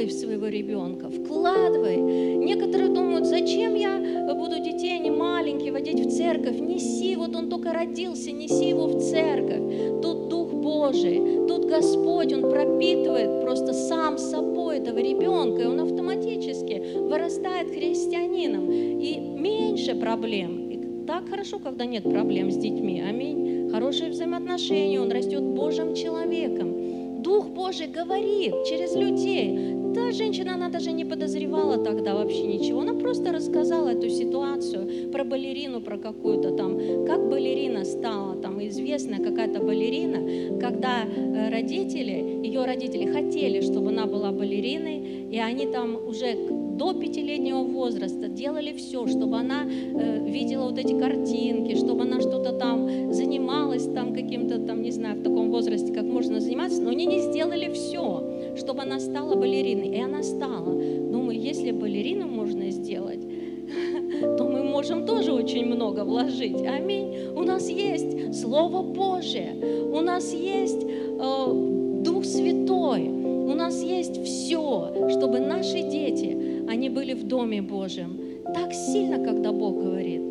вкладывай 0.00 0.06
в 0.06 0.12
своего 0.12 0.48
ребенка, 0.48 1.10
вкладывай. 1.10 1.96
Некоторые 1.96 2.88
думают, 2.88 3.26
зачем 3.26 3.74
я 3.74 4.34
буду 4.34 4.58
детей, 4.58 4.96
они 4.96 5.10
маленькие, 5.10 5.72
водить 5.72 6.00
в 6.00 6.10
церковь. 6.10 6.58
Неси, 6.58 7.16
вот 7.16 7.36
он 7.36 7.48
только 7.48 7.72
родился, 7.72 8.32
неси 8.32 8.70
его 8.70 8.86
в 8.86 9.00
церковь. 9.00 10.00
Тут 10.02 10.28
Дух 10.28 10.52
Божий, 10.52 11.46
тут 11.46 11.66
Господь, 11.66 12.32
Он 12.32 12.50
пропитывает 12.50 13.42
просто 13.42 13.72
сам 13.72 14.18
собой 14.18 14.78
этого 14.78 14.98
ребенка, 14.98 15.62
и 15.62 15.66
он 15.66 15.80
автоматически 15.80 16.82
вырастает 16.96 17.70
христианином. 17.70 18.70
И 18.70 19.18
меньше 19.18 19.94
проблем. 19.94 20.70
И 20.70 21.06
так 21.06 21.28
хорошо, 21.28 21.58
когда 21.58 21.84
нет 21.84 22.04
проблем 22.04 22.50
с 22.50 22.56
детьми. 22.56 23.02
Аминь. 23.06 23.68
Хорошие 23.70 24.10
взаимоотношения, 24.10 25.00
он 25.00 25.10
растет 25.10 25.42
Божьим 25.42 25.94
человеком. 25.94 27.22
Дух 27.22 27.48
Божий 27.48 27.86
говорит 27.86 28.54
через 28.66 28.94
людей. 28.96 29.79
Та 29.94 30.12
женщина, 30.12 30.54
она 30.54 30.68
даже 30.68 30.92
не 30.92 31.04
подозревала 31.04 31.76
тогда 31.76 32.14
вообще 32.14 32.42
ничего. 32.42 32.80
Она 32.80 32.94
просто 32.94 33.32
рассказала 33.32 33.88
эту 33.88 34.08
ситуацию 34.08 35.10
про 35.10 35.24
балерину, 35.24 35.80
про 35.80 35.98
какую-то 35.98 36.52
там, 36.52 36.78
как 37.06 37.28
балерина 37.28 37.84
стала, 37.84 38.36
там 38.36 38.64
известная 38.66 39.18
какая-то 39.18 39.60
балерина, 39.60 40.60
когда 40.60 41.04
э, 41.04 41.50
родители, 41.50 42.40
ее 42.44 42.64
родители 42.64 43.10
хотели, 43.10 43.60
чтобы 43.62 43.88
она 43.88 44.06
была 44.06 44.30
балериной, 44.30 45.28
и 45.30 45.38
они 45.38 45.66
там 45.66 45.96
уже 46.06 46.36
до 46.80 46.94
пятилетнего 46.94 47.62
возраста 47.62 48.28
делали 48.28 48.72
все, 48.72 49.06
чтобы 49.06 49.38
она 49.38 49.64
э, 49.66 50.24
видела 50.24 50.64
вот 50.64 50.78
эти 50.78 50.98
картинки, 50.98 51.76
чтобы 51.76 52.02
она 52.02 52.20
что-то 52.20 52.52
там 52.52 53.12
занималась 53.12 53.84
там 53.84 54.14
каким-то 54.14 54.58
там, 54.58 54.82
не 54.82 54.90
знаю, 54.90 55.20
в 55.20 55.22
таком 55.22 55.50
возрасте, 55.50 55.92
как 55.92 56.04
можно 56.04 56.40
заниматься, 56.40 56.80
но 56.80 56.90
они 56.90 57.06
не 57.06 57.20
сделали 57.20 57.70
все, 57.72 58.39
чтобы 58.56 58.82
она 58.82 59.00
стала 59.00 59.34
балериной. 59.34 59.88
И 59.88 60.00
она 60.00 60.22
стала. 60.22 60.74
Думаю, 60.74 61.38
если 61.38 61.70
балерину 61.70 62.26
можно 62.26 62.70
сделать, 62.70 63.20
то 64.38 64.44
мы 64.44 64.62
можем 64.62 65.06
тоже 65.06 65.32
очень 65.32 65.66
много 65.66 66.04
вложить. 66.04 66.62
Аминь. 66.66 67.16
У 67.34 67.42
нас 67.42 67.68
есть 67.68 68.40
Слово 68.40 68.82
Божие, 68.82 69.56
у 69.92 70.00
нас 70.00 70.32
есть 70.32 70.84
э, 70.84 72.00
Дух 72.02 72.24
Святой, 72.24 73.08
у 73.08 73.54
нас 73.54 73.82
есть 73.82 74.22
все, 74.22 75.08
чтобы 75.10 75.40
наши 75.40 75.82
дети 75.82 76.64
они 76.70 76.88
были 76.88 77.14
в 77.14 77.24
Доме 77.24 77.62
Божьем. 77.62 78.20
Так 78.54 78.72
сильно, 78.72 79.24
когда 79.24 79.52
Бог 79.52 79.76
говорит. 79.76 80.22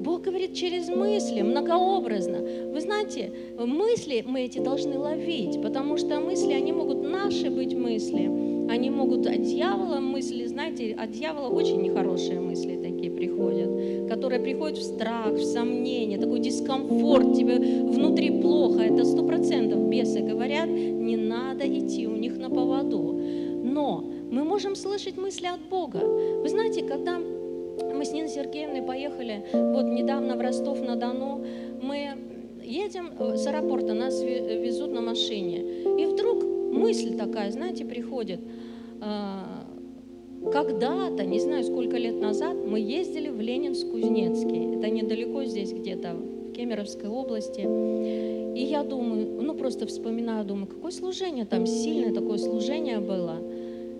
Бог 0.00 0.22
говорит 0.22 0.54
через 0.54 0.88
мысли, 0.88 1.42
многообразно. 1.42 2.38
Вы 2.72 2.80
знаете, 2.80 3.32
мысли 3.58 4.24
мы 4.26 4.42
эти 4.42 4.58
должны 4.58 4.98
ловить, 4.98 5.60
потому 5.60 5.98
что 5.98 6.20
мысли, 6.20 6.52
они 6.52 6.72
могут 6.72 6.99
наши 7.10 7.50
быть 7.50 7.74
мысли, 7.74 8.30
они 8.70 8.90
могут 8.90 9.26
от 9.26 9.42
дьявола 9.42 10.00
мысли, 10.00 10.46
знаете, 10.46 10.94
от 10.94 11.10
дьявола 11.10 11.48
очень 11.48 11.82
нехорошие 11.82 12.40
мысли 12.40 12.78
такие 12.80 13.10
приходят, 13.10 14.08
которые 14.08 14.40
приходят 14.40 14.78
в 14.78 14.82
страх, 14.82 15.32
в 15.32 15.42
сомнение, 15.42 16.18
такой 16.18 16.40
дискомфорт, 16.40 17.34
тебе 17.34 17.58
внутри 17.58 18.40
плохо, 18.40 18.80
это 18.80 19.04
сто 19.04 19.24
процентов 19.24 19.88
бесы 19.88 20.20
говорят, 20.20 20.68
не 20.68 21.16
надо 21.16 21.66
идти 21.66 22.06
у 22.06 22.16
них 22.16 22.38
на 22.38 22.48
поводу. 22.48 23.20
Но 23.62 24.04
мы 24.30 24.44
можем 24.44 24.76
слышать 24.76 25.16
мысли 25.16 25.46
от 25.46 25.60
Бога. 25.68 25.98
Вы 25.98 26.48
знаете, 26.48 26.82
когда 26.82 27.18
мы 27.18 28.04
с 28.04 28.12
Ниной 28.12 28.28
Сергеевной 28.28 28.82
поехали 28.82 29.44
вот 29.52 29.86
недавно 29.86 30.36
в 30.36 30.40
Ростов-на-Дону, 30.40 31.44
мы 31.82 32.10
едем 32.62 33.12
э, 33.18 33.36
с 33.36 33.46
аэропорта, 33.46 33.94
нас 33.94 34.22
везут 34.22 34.92
на 34.92 35.00
машине. 35.00 35.58
И 35.98 36.06
вдруг 36.06 36.49
мысль 36.70 37.16
такая, 37.16 37.50
знаете, 37.50 37.84
приходит. 37.84 38.40
А, 39.00 39.66
когда-то, 40.52 41.24
не 41.24 41.38
знаю 41.38 41.64
сколько 41.64 41.96
лет 41.96 42.20
назад, 42.20 42.56
мы 42.66 42.80
ездили 42.80 43.28
в 43.28 43.40
Ленинск-Кузнецкий. 43.40 44.76
Это 44.76 44.90
недалеко 44.90 45.44
здесь 45.44 45.72
где-то, 45.72 46.14
в 46.14 46.52
Кемеровской 46.52 47.08
области. 47.08 47.60
И 48.56 48.62
я 48.64 48.82
думаю, 48.82 49.42
ну 49.42 49.54
просто 49.54 49.86
вспоминаю, 49.86 50.44
думаю, 50.44 50.66
какое 50.66 50.90
служение 50.90 51.44
там, 51.44 51.66
сильное 51.66 52.12
такое 52.12 52.38
служение 52.38 53.00
было. 53.00 53.36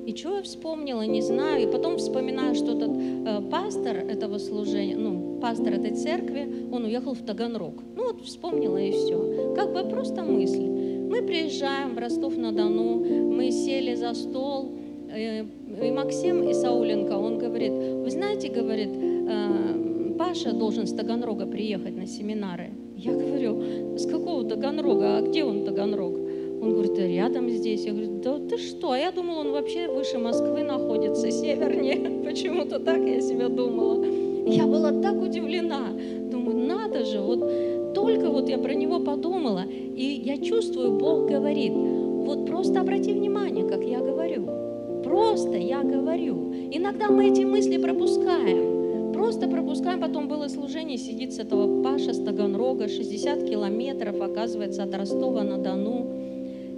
И 0.07 0.17
что 0.17 0.37
я 0.37 0.43
вспомнила, 0.43 1.03
не 1.03 1.21
знаю. 1.21 1.63
И 1.63 1.71
потом 1.71 1.99
вспоминаю, 1.99 2.55
что 2.55 2.75
тот 2.75 2.91
э, 2.91 3.43
пастор 3.51 3.97
этого 3.97 4.39
служения, 4.39 4.97
ну, 4.97 5.39
пастор 5.41 5.75
этой 5.75 5.95
церкви, 5.95 6.67
он 6.73 6.85
уехал 6.85 7.15
в 7.15 7.23
Таганрог. 7.23 7.75
Ну 7.95 8.07
вот 8.07 8.23
вспомнила 8.23 8.79
и 8.79 8.93
все. 8.93 9.55
Как 9.55 9.73
бы 9.73 9.89
просто 9.89 10.23
мысль. 10.23 10.80
Мы 11.11 11.23
приезжаем 11.23 11.97
в 11.97 11.99
Ростов-на-Дону, 11.99 13.05
мы 13.35 13.51
сели 13.51 13.97
за 13.97 14.15
стол, 14.15 14.71
э, 15.13 15.41
и 15.43 15.91
Максим 15.91 16.49
Исауленко, 16.49 17.15
он 17.15 17.37
говорит, 17.37 17.73
вы 17.73 18.09
знаете, 18.11 18.49
говорит, 18.49 18.91
э, 18.93 20.15
Паша 20.17 20.53
должен 20.53 20.87
с 20.87 20.93
Таганрога 20.93 21.47
приехать 21.47 21.97
на 21.97 22.07
семинары. 22.07 22.71
Я 22.97 23.11
говорю, 23.11 23.99
с 23.99 24.07
какого 24.07 24.45
Таганрога, 24.45 25.17
а 25.17 25.23
где 25.23 25.43
он 25.43 25.65
Таганрог? 25.65 26.17
Он 26.63 26.75
говорит, 26.75 26.95
да 26.95 27.05
рядом 27.05 27.51
здесь. 27.51 27.87
Я 27.87 27.93
говорю, 27.93 28.21
да 28.23 28.39
ты 28.39 28.57
что? 28.59 28.93
А 28.93 28.99
я 28.99 29.11
думала, 29.11 29.41
он 29.41 29.51
вообще 29.51 29.89
выше 29.89 30.19
Москвы 30.19 30.63
находится, 30.63 31.29
севернее. 31.29 32.23
Почему-то 32.25 32.79
так 32.79 33.01
я 33.01 33.21
себя 33.21 33.49
думала. 33.49 34.05
Я 34.47 34.65
была 34.65 34.93
так 34.93 35.21
удивлена. 35.21 35.89
Думаю, 36.31 36.57
надо 36.69 37.05
же, 37.05 37.21
вот 37.21 37.43
только 37.95 38.31
вот 38.31 38.49
я 38.49 38.59
про 38.59 38.75
него 38.75 39.01
подумала, 39.01 39.65
и 39.69 40.23
я 40.25 40.39
чувствую, 40.39 40.99
Бог 40.99 41.29
говорит, 41.29 41.73
вот 41.73 42.47
просто 42.47 42.81
обрати 42.81 43.13
внимание, 43.13 43.67
как 43.67 43.83
я 43.83 43.99
говорю. 43.99 44.49
Просто 45.03 45.57
я 45.57 45.83
говорю. 45.83 46.53
Иногда 46.71 47.11
мы 47.11 47.31
эти 47.31 47.43
мысли 47.43 47.77
пропускаем. 47.79 49.13
Просто 49.13 49.49
пропускаем. 49.49 50.01
Потом 50.01 50.29
было 50.29 50.49
служение, 50.49 50.99
сидит 50.99 51.33
с 51.33 51.39
этого 51.39 51.83
Паша 51.83 52.13
с 52.13 52.19
Таганрога, 52.19 52.89
60 52.89 53.45
километров, 53.49 54.21
оказывается, 54.21 54.85
от 54.85 54.95
Ростова-на-Дону. 54.95 56.21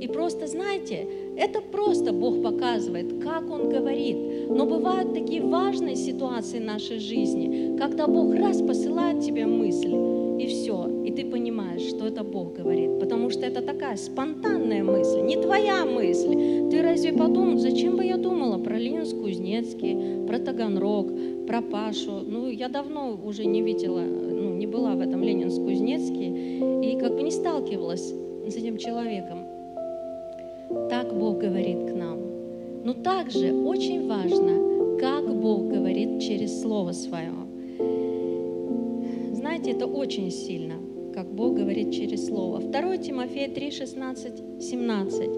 И 0.01 0.09
просто, 0.09 0.47
знаете, 0.47 1.07
это 1.37 1.61
просто 1.61 2.13
Бог 2.13 2.43
показывает, 2.43 3.23
как 3.23 3.51
Он 3.51 3.69
говорит. 3.69 4.17
Но 4.49 4.67
бывают 4.67 5.15
такие 5.15 5.43
важные 5.43 5.97
ситуации 5.97 6.59
в 6.59 6.65
нашей 6.65 6.99
жизни, 6.99 7.77
когда 7.79 8.07
Бог 8.07 8.35
раз 8.35 8.61
посылает 8.61 9.21
тебе 9.21 9.47
мысль, 9.47 9.95
и 10.39 10.47
все, 10.47 10.89
и 11.05 11.11
ты 11.13 11.25
понимаешь, 11.25 11.83
что 11.83 12.07
это 12.07 12.25
Бог 12.25 12.55
говорит, 12.55 12.99
потому 12.99 13.31
что 13.31 13.47
это 13.47 13.63
такая 13.63 13.97
спонтанная 13.97 14.83
мысль, 14.83 15.21
не 15.21 15.37
твоя 15.37 15.85
мысль. 15.85 16.71
Ты 16.71 16.83
разве 16.83 17.13
подумал, 17.13 17.59
зачем 17.59 17.97
бы 17.97 18.05
я 18.05 18.17
думала 18.17 18.59
про 18.59 18.79
Ленинск-Кузнецкий, 18.79 20.27
про 20.27 20.39
Таганрог, 20.39 21.09
про 21.47 21.61
Пашу? 21.63 22.23
Ну, 22.27 22.49
я 22.49 22.69
давно 22.69 23.19
уже 23.25 23.45
не 23.45 23.63
видела, 23.63 24.01
ну, 24.01 24.55
не 24.55 24.67
была 24.67 24.95
в 24.95 25.01
этом 25.01 25.23
Ленинск-Кузнецке 25.23 26.83
и 26.83 26.99
как 26.99 27.15
бы 27.15 27.23
не 27.23 27.31
сталкивалась 27.31 28.13
с 28.49 28.57
этим 28.57 28.77
человеком. 28.77 29.47
Так 30.89 31.17
Бог 31.17 31.39
говорит 31.39 31.91
к 31.91 31.95
нам. 31.95 32.19
Но 32.85 32.95
также 32.95 33.53
очень 33.53 34.09
важно, 34.09 34.99
как 34.99 35.33
Бог 35.41 35.69
говорит 35.69 36.21
через 36.21 36.61
Слово 36.61 36.93
Свое. 36.93 37.42
Знаете, 39.63 39.79
это 39.79 39.87
очень 39.87 40.33
сильно, 40.33 40.75
как 41.15 41.33
Бог 41.33 41.55
говорит 41.55 41.93
через 41.93 42.27
Слово. 42.27 42.59
2 42.59 42.97
Тимофея 42.97 43.49
3, 43.49 43.71
16, 43.71 44.33
17. 44.61 45.31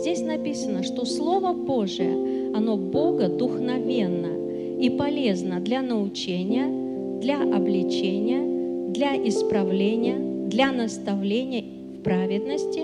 Здесь 0.00 0.22
написано, 0.22 0.82
что 0.82 1.04
Слово 1.04 1.52
Божие, 1.52 2.54
оно 2.54 2.78
Бога 2.78 3.28
духновенно 3.28 4.80
и 4.80 4.88
полезно 4.88 5.60
для 5.60 5.82
научения, 5.82 7.20
для 7.20 7.42
обличения, 7.42 8.92
для 8.92 9.14
исправления, 9.28 10.48
для 10.48 10.72
наставления 10.72 11.64
в 11.98 12.02
праведности, 12.02 12.80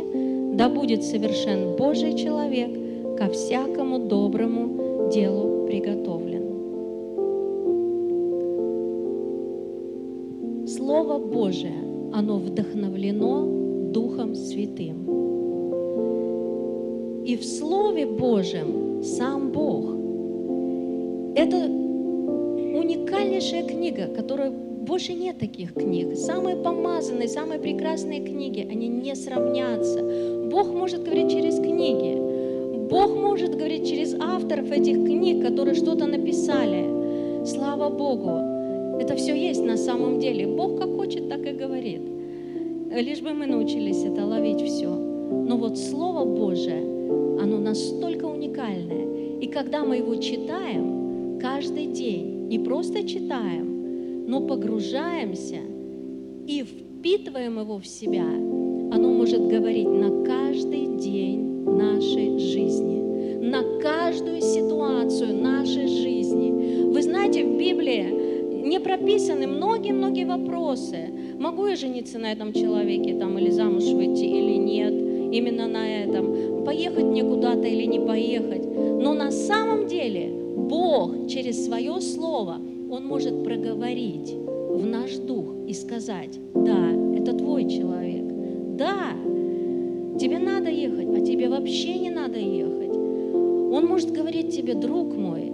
да 0.54 0.68
будет 0.68 1.04
совершен 1.04 1.74
Божий 1.74 2.18
человек 2.18 2.70
ко 3.16 3.30
всякому 3.30 3.98
доброму 3.98 5.08
делу 5.10 5.66
приготовлен. 5.66 6.21
Слово 10.92 11.16
Божие, 11.16 11.72
оно 12.12 12.36
вдохновлено 12.36 13.46
Духом 13.94 14.34
Святым. 14.34 15.06
И 17.24 17.34
в 17.34 17.44
Слове 17.46 18.04
Божьем 18.04 19.02
сам 19.02 19.52
Бог. 19.52 19.84
Это 21.34 21.56
уникальнейшая 22.76 23.62
книга, 23.62 24.08
которая 24.08 24.50
больше 24.50 25.14
нет 25.14 25.38
таких 25.38 25.72
книг. 25.72 26.14
Самые 26.14 26.56
помазанные, 26.56 27.28
самые 27.28 27.58
прекрасные 27.58 28.20
книги, 28.20 28.60
они 28.60 28.88
не 28.88 29.14
сравнятся. 29.14 30.02
Бог 30.50 30.74
может 30.74 31.04
говорить 31.04 31.30
через 31.30 31.56
книги. 31.56 32.18
Бог 32.90 33.16
может 33.16 33.54
говорить 33.54 33.88
через 33.88 34.12
авторов 34.20 34.70
этих 34.70 34.96
книг, 35.06 35.42
которые 35.42 35.74
что-то 35.74 36.04
написали. 36.04 37.46
Слава 37.46 37.88
Богу. 37.88 38.51
Это 39.00 39.16
все 39.16 39.34
есть 39.34 39.62
на 39.62 39.76
самом 39.76 40.18
деле. 40.20 40.46
Бог 40.46 40.78
как 40.78 40.94
хочет, 40.96 41.28
так 41.28 41.46
и 41.46 41.52
говорит. 41.52 42.02
Лишь 42.90 43.20
бы 43.20 43.32
мы 43.32 43.46
научились 43.46 44.04
это 44.04 44.24
ловить 44.26 44.60
все. 44.60 44.88
Но 44.88 45.56
вот 45.56 45.78
Слово 45.78 46.24
Божие, 46.24 46.82
оно 47.40 47.58
настолько 47.58 48.26
уникальное. 48.26 49.38
И 49.40 49.46
когда 49.46 49.84
мы 49.84 49.96
его 49.96 50.16
читаем 50.16 51.38
каждый 51.40 51.86
день, 51.86 52.48
не 52.48 52.58
просто 52.58 53.02
читаем, 53.02 54.26
но 54.28 54.40
погружаемся 54.42 55.60
и 56.46 56.62
впитываем 56.62 57.58
его 57.58 57.78
в 57.78 57.86
себя, 57.86 58.26
оно 58.92 59.08
может 59.08 59.48
говорить 59.48 59.88
на 59.88 60.24
каждый 60.24 60.98
день 60.98 61.64
нашей 61.64 62.38
жизни, 62.38 63.00
на 63.42 63.62
каждую 63.80 64.40
ситуацию 64.42 65.34
нашей 65.34 65.86
жизни. 65.88 66.90
Вы 66.92 67.02
знаете, 67.02 67.44
в 67.44 67.56
Библии 67.56 68.21
прописаны 68.82 69.46
многие-многие 69.46 70.24
вопросы. 70.24 71.10
Могу 71.38 71.66
я 71.66 71.76
жениться 71.76 72.18
на 72.18 72.32
этом 72.32 72.52
человеке 72.52 73.14
там, 73.14 73.38
или 73.38 73.50
замуж 73.50 73.84
выйти 73.84 74.24
или 74.24 74.56
нет, 74.56 74.92
именно 75.32 75.66
на 75.68 75.88
этом. 75.88 76.64
Поехать 76.64 77.04
мне 77.04 77.24
куда-то 77.24 77.66
или 77.66 77.84
не 77.84 78.00
поехать. 78.00 78.66
Но 78.66 79.14
на 79.14 79.30
самом 79.30 79.86
деле 79.86 80.30
Бог 80.56 81.28
через 81.28 81.64
свое 81.64 82.00
слово– 82.00 82.58
он 82.92 83.06
может 83.06 83.42
проговорить 83.42 84.34
в 84.34 84.84
наш 84.84 85.16
дух 85.16 85.54
и 85.66 85.72
сказать, 85.72 86.38
да, 86.54 86.90
это 87.16 87.32
твой 87.32 87.66
человек, 87.66 88.24
да, 88.76 89.14
тебе 90.20 90.38
надо 90.38 90.68
ехать, 90.68 91.08
а 91.08 91.24
тебе 91.24 91.48
вообще 91.48 91.98
не 91.98 92.10
надо 92.10 92.38
ехать. 92.38 92.94
Он 92.94 93.86
может 93.86 94.10
говорить 94.10 94.54
тебе, 94.54 94.74
друг 94.74 95.16
мой, 95.16 95.51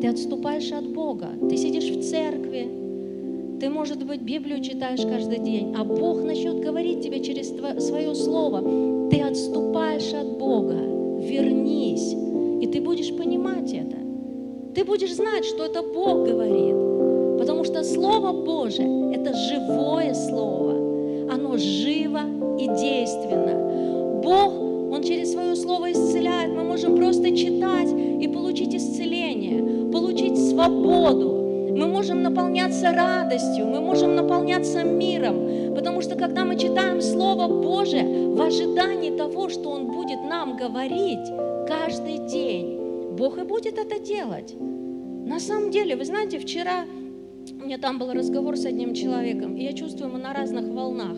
ты 0.00 0.08
отступаешь 0.08 0.72
от 0.72 0.88
Бога, 0.88 1.28
ты 1.48 1.56
сидишь 1.56 1.90
в 1.90 2.02
церкви, 2.02 2.68
ты, 3.60 3.68
может 3.68 4.04
быть, 4.06 4.22
Библию 4.22 4.62
читаешь 4.62 5.02
каждый 5.02 5.38
день, 5.38 5.74
а 5.76 5.84
Бог 5.84 6.22
начнет 6.22 6.60
говорить 6.60 7.02
тебе 7.02 7.20
через 7.22 7.48
свое 7.48 8.14
слово, 8.14 9.10
ты 9.10 9.20
отступаешь 9.20 10.14
от 10.14 10.38
Бога, 10.38 10.76
вернись, 11.20 12.14
и 12.62 12.66
ты 12.66 12.80
будешь 12.80 13.14
понимать 13.14 13.72
это. 13.72 13.96
Ты 14.74 14.84
будешь 14.84 15.14
знать, 15.14 15.44
что 15.44 15.64
это 15.64 15.82
Бог 15.82 16.26
говорит. 16.26 17.38
Потому 17.38 17.64
что 17.64 17.82
Слово 17.82 18.32
Божие– 18.32 19.14
это 19.14 19.34
живое 19.34 20.14
Слово. 20.14 21.32
Оно 21.32 21.56
живо 21.56 22.20
и 22.58 22.66
действенно. 22.66 24.20
Бог, 24.22 24.52
Он 24.92 25.02
через 25.02 25.32
свое 25.32 25.56
Слово 25.56 25.92
исцеляет. 25.92 26.52
Мы 26.52 26.62
можем 26.64 26.96
просто 26.96 27.34
читать 27.36 27.89
свободу. 30.70 31.36
Мы 31.76 31.86
можем 31.86 32.22
наполняться 32.22 32.92
радостью, 32.92 33.66
мы 33.66 33.80
можем 33.80 34.14
наполняться 34.14 34.82
миром, 34.82 35.74
потому 35.74 36.00
что 36.00 36.16
когда 36.16 36.44
мы 36.44 36.56
читаем 36.58 37.00
Слово 37.00 37.48
Божие 37.48 38.28
в 38.28 38.40
ожидании 38.40 39.16
того, 39.16 39.48
что 39.48 39.70
Он 39.70 39.86
будет 39.86 40.22
нам 40.22 40.56
говорить 40.56 41.26
каждый 41.66 42.18
день, 42.28 42.78
Бог 43.16 43.38
и 43.38 43.44
будет 43.44 43.78
это 43.78 43.98
делать. 43.98 44.54
На 44.58 45.38
самом 45.40 45.70
деле, 45.70 45.96
вы 45.96 46.04
знаете, 46.04 46.38
вчера 46.38 46.84
у 47.60 47.64
меня 47.64 47.78
там 47.78 47.98
был 47.98 48.12
разговор 48.12 48.56
с 48.56 48.66
одним 48.66 48.94
человеком, 48.94 49.56
и 49.56 49.64
я 49.64 49.72
чувствую, 49.72 50.12
мы 50.12 50.18
на 50.18 50.32
разных 50.32 50.68
волнах. 50.68 51.16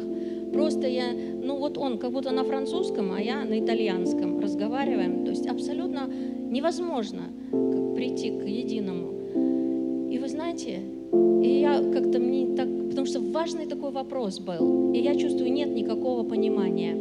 Просто 0.53 0.87
я, 0.87 1.12
ну 1.12 1.57
вот 1.59 1.79
он 1.79 1.99
как 1.99 2.12
будто 2.12 2.31
на 2.31 2.45
французском, 2.45 3.12
а 3.12 3.21
я 3.21 3.45
на 3.45 3.59
итальянском 3.59 4.38
разговариваем. 4.38 5.25
То 5.25 5.31
есть 5.31 5.47
абсолютно 5.47 6.07
невозможно 6.51 7.23
прийти 7.97 8.31
к 8.31 8.45
единому. 8.45 9.22
И 9.35 10.18
вы 10.18 10.29
знаете, 10.29 10.81
и 11.42 11.61
я 11.61 11.83
как-то 11.92 12.18
мне 12.18 12.55
так, 12.57 12.68
потому 12.88 13.07
что 13.07 13.21
важный 13.21 13.66
такой 13.66 13.90
вопрос 13.90 14.38
был, 14.38 14.92
и 14.92 14.99
я 14.99 15.14
чувствую, 15.16 15.53
нет 15.53 15.71
никакого 15.71 16.23
понимания. 16.23 16.95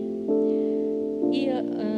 И 1.34 1.48
э, 1.48 1.92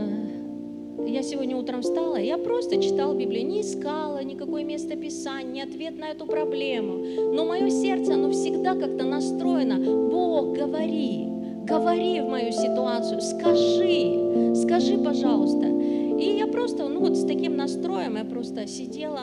я 1.08 1.24
сегодня 1.24 1.56
утром 1.56 1.82
встала, 1.82 2.17
я 2.17 2.38
просто 2.38 2.82
читала 2.82 3.13
Библию, 3.13 3.46
не 3.46 3.62
искала 3.62 4.24
никакое 4.24 4.63
место 4.63 4.96
Писания, 4.96 5.54
ни 5.54 5.60
ответ 5.62 5.98
на 6.00 6.10
эту 6.10 6.26
проблему. 6.26 7.04
Но 7.34 7.46
мое 7.46 7.69
сердце, 7.69 8.13
оно 8.13 8.32
всегда 8.32 8.76
как-то 8.76 9.04
настроено. 9.04 9.78
Бог, 10.10 10.58
говори, 10.58 11.28
говори 11.65 12.22
в 12.22 12.30
мою 12.30 12.52
ситуацию, 12.52 13.22
скажи, 13.22 14.56
скажи, 14.56 14.98
пожалуйста. 14.98 15.67
И 16.19 16.38
я 16.38 16.48
просто, 16.48 16.88
ну 16.88 17.00
вот 17.02 17.17
с 17.17 17.26
таким 17.26 17.56
настроем, 17.56 18.17
я 18.17 18.24
просто 18.24 18.67
сидела, 18.67 19.22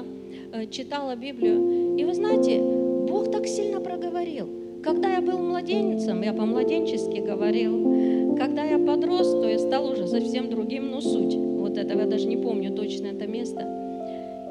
читала 0.71 1.17
Библию. 1.17 1.97
И 1.97 2.05
вы 2.05 2.15
знаете, 2.15 2.61
Бог 2.61 3.31
так 3.31 3.47
сильно 3.47 3.81
проговорил. 3.81 4.49
Когда 4.83 5.09
я 5.17 5.21
был 5.21 5.39
младенцем, 5.39 6.23
я 6.23 6.33
по-младенчески 6.33 7.19
говорил. 7.19 8.37
Когда 8.37 8.65
я 8.65 8.79
подрос, 8.79 9.31
то 9.33 9.49
я 9.49 9.59
стал 9.59 9.91
уже 9.91 10.07
совсем 10.07 10.49
другим, 10.49 10.91
но 10.91 11.01
суть. 11.01 11.35
Вот 11.35 11.77
этого 11.77 12.01
я 12.01 12.07
даже 12.07 12.27
не 12.27 12.37
помню 12.37 12.75
точно 12.75 13.09
это 13.09 13.27
место. 13.27 13.61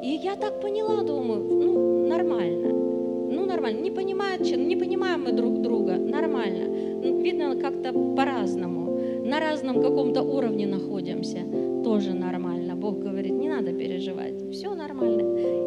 И 0.04 0.08
я 0.22 0.36
так 0.36 0.60
поняла, 0.60 1.02
думаю, 1.02 1.42
ну, 1.42 2.08
нормально. 2.08 2.68
Ну, 3.32 3.44
нормально. 3.44 3.80
Не 3.80 3.90
понимают, 3.90 4.42
не 4.42 4.76
понимаем 4.76 5.24
мы 5.24 5.32
друг 5.32 5.60
друга. 5.60 5.96
Нормально. 5.96 6.66
Ну, 7.02 7.20
видно, 7.20 7.56
как-то 7.56 7.92
по-разному. 7.92 8.98
На 9.24 9.40
разном 9.40 9.82
каком-то 9.82 10.22
уровне 10.22 10.66
находимся. 10.66 11.38
Тоже 11.84 12.14
нормально. 12.14 12.76
Бог 12.76 12.98
говорит, 12.98 13.32
не 13.32 13.48
надо 13.48 13.72
переживать. 13.72 14.50
Все 14.50 14.74
нормально. 14.74 15.59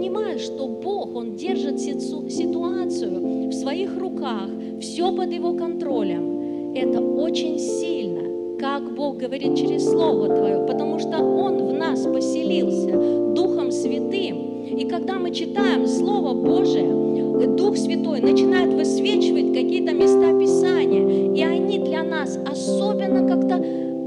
Понимаешь, 0.00 0.40
что 0.40 0.66
Бог, 0.66 1.14
Он 1.14 1.36
держит 1.36 1.78
ситуацию 1.78 3.50
в 3.50 3.52
своих 3.52 3.98
руках, 3.98 4.48
все 4.80 5.14
под 5.14 5.30
Его 5.30 5.52
контролем. 5.52 6.72
Это 6.74 7.02
очень 7.02 7.58
сильно, 7.58 8.22
как 8.58 8.94
Бог 8.94 9.18
говорит 9.18 9.58
через 9.58 9.84
Слово 9.84 10.34
Твое, 10.34 10.66
потому 10.66 10.98
что 10.98 11.18
Он 11.18 11.66
в 11.66 11.74
нас 11.74 12.00
поселился 12.06 12.96
Духом 13.34 13.70
Святым. 13.70 14.64
И 14.74 14.88
когда 14.88 15.18
мы 15.18 15.32
читаем 15.32 15.86
Слово 15.86 16.32
Божие, 16.32 17.48
Дух 17.58 17.76
Святой 17.76 18.22
начинает 18.22 18.72
высвечивать 18.72 19.52
какие-то 19.52 19.92
места 19.92 20.32
Писания, 20.32 21.34
и 21.34 21.42
они 21.42 21.78
для 21.78 22.02
нас 22.02 22.38
особенно 22.50 23.28
как-то 23.28 23.58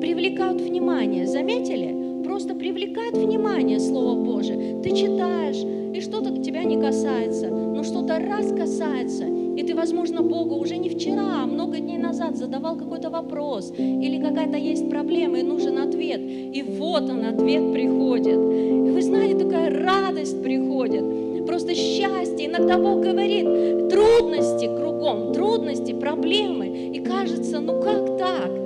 привлекают 0.01 0.60
внимание. 0.60 1.27
Заметили? 1.27 2.03
Просто 2.34 2.56
привлекает 2.56 3.15
внимание 3.15 3.80
Слово 3.80 4.15
Божие. 4.15 4.82
Ты 4.82 4.89
читаешь, 4.89 5.63
и 5.96 6.02
что-то 6.02 6.36
тебя 6.41 6.63
не 6.63 6.82
касается, 6.82 7.48
но 7.48 7.84
что-то 7.84 8.17
раз 8.17 8.52
касается, 8.52 9.26
и 9.26 9.62
ты, 9.62 9.76
возможно, 9.76 10.24
Богу 10.24 10.56
уже 10.56 10.78
не 10.78 10.89
вчера, 10.89 11.43
а 11.43 11.46
много 11.46 11.78
дней 11.78 12.00
назад 12.00 12.36
задавал 12.36 12.76
какой-то 12.76 13.12
вопрос, 13.12 13.72
или 13.78 14.19
какая-то 14.19 14.58
есть 14.58 14.89
проблема, 14.89 15.38
и 15.38 15.43
нужен 15.43 15.78
ответ. 15.78 16.22
И 16.22 16.63
вот 16.63 17.08
он, 17.08 17.24
ответ 17.24 17.72
приходит. 17.72 18.39
И 18.39 18.89
вы 18.89 19.02
знаете, 19.04 19.38
такая 19.38 19.69
радость 19.69 20.41
приходит, 20.41 21.46
просто 21.46 21.76
счастье. 21.76 22.48
Иногда 22.48 22.80
Бог 22.80 23.02
говорит, 23.02 23.89
трудности 23.89 24.76
кругом, 24.76 25.34
трудности, 25.34 25.91
проблемы. 25.91 26.89
И 26.96 27.00
кажется, 27.00 27.60
ну 27.60 27.80
как 27.80 28.17
так? 28.17 28.62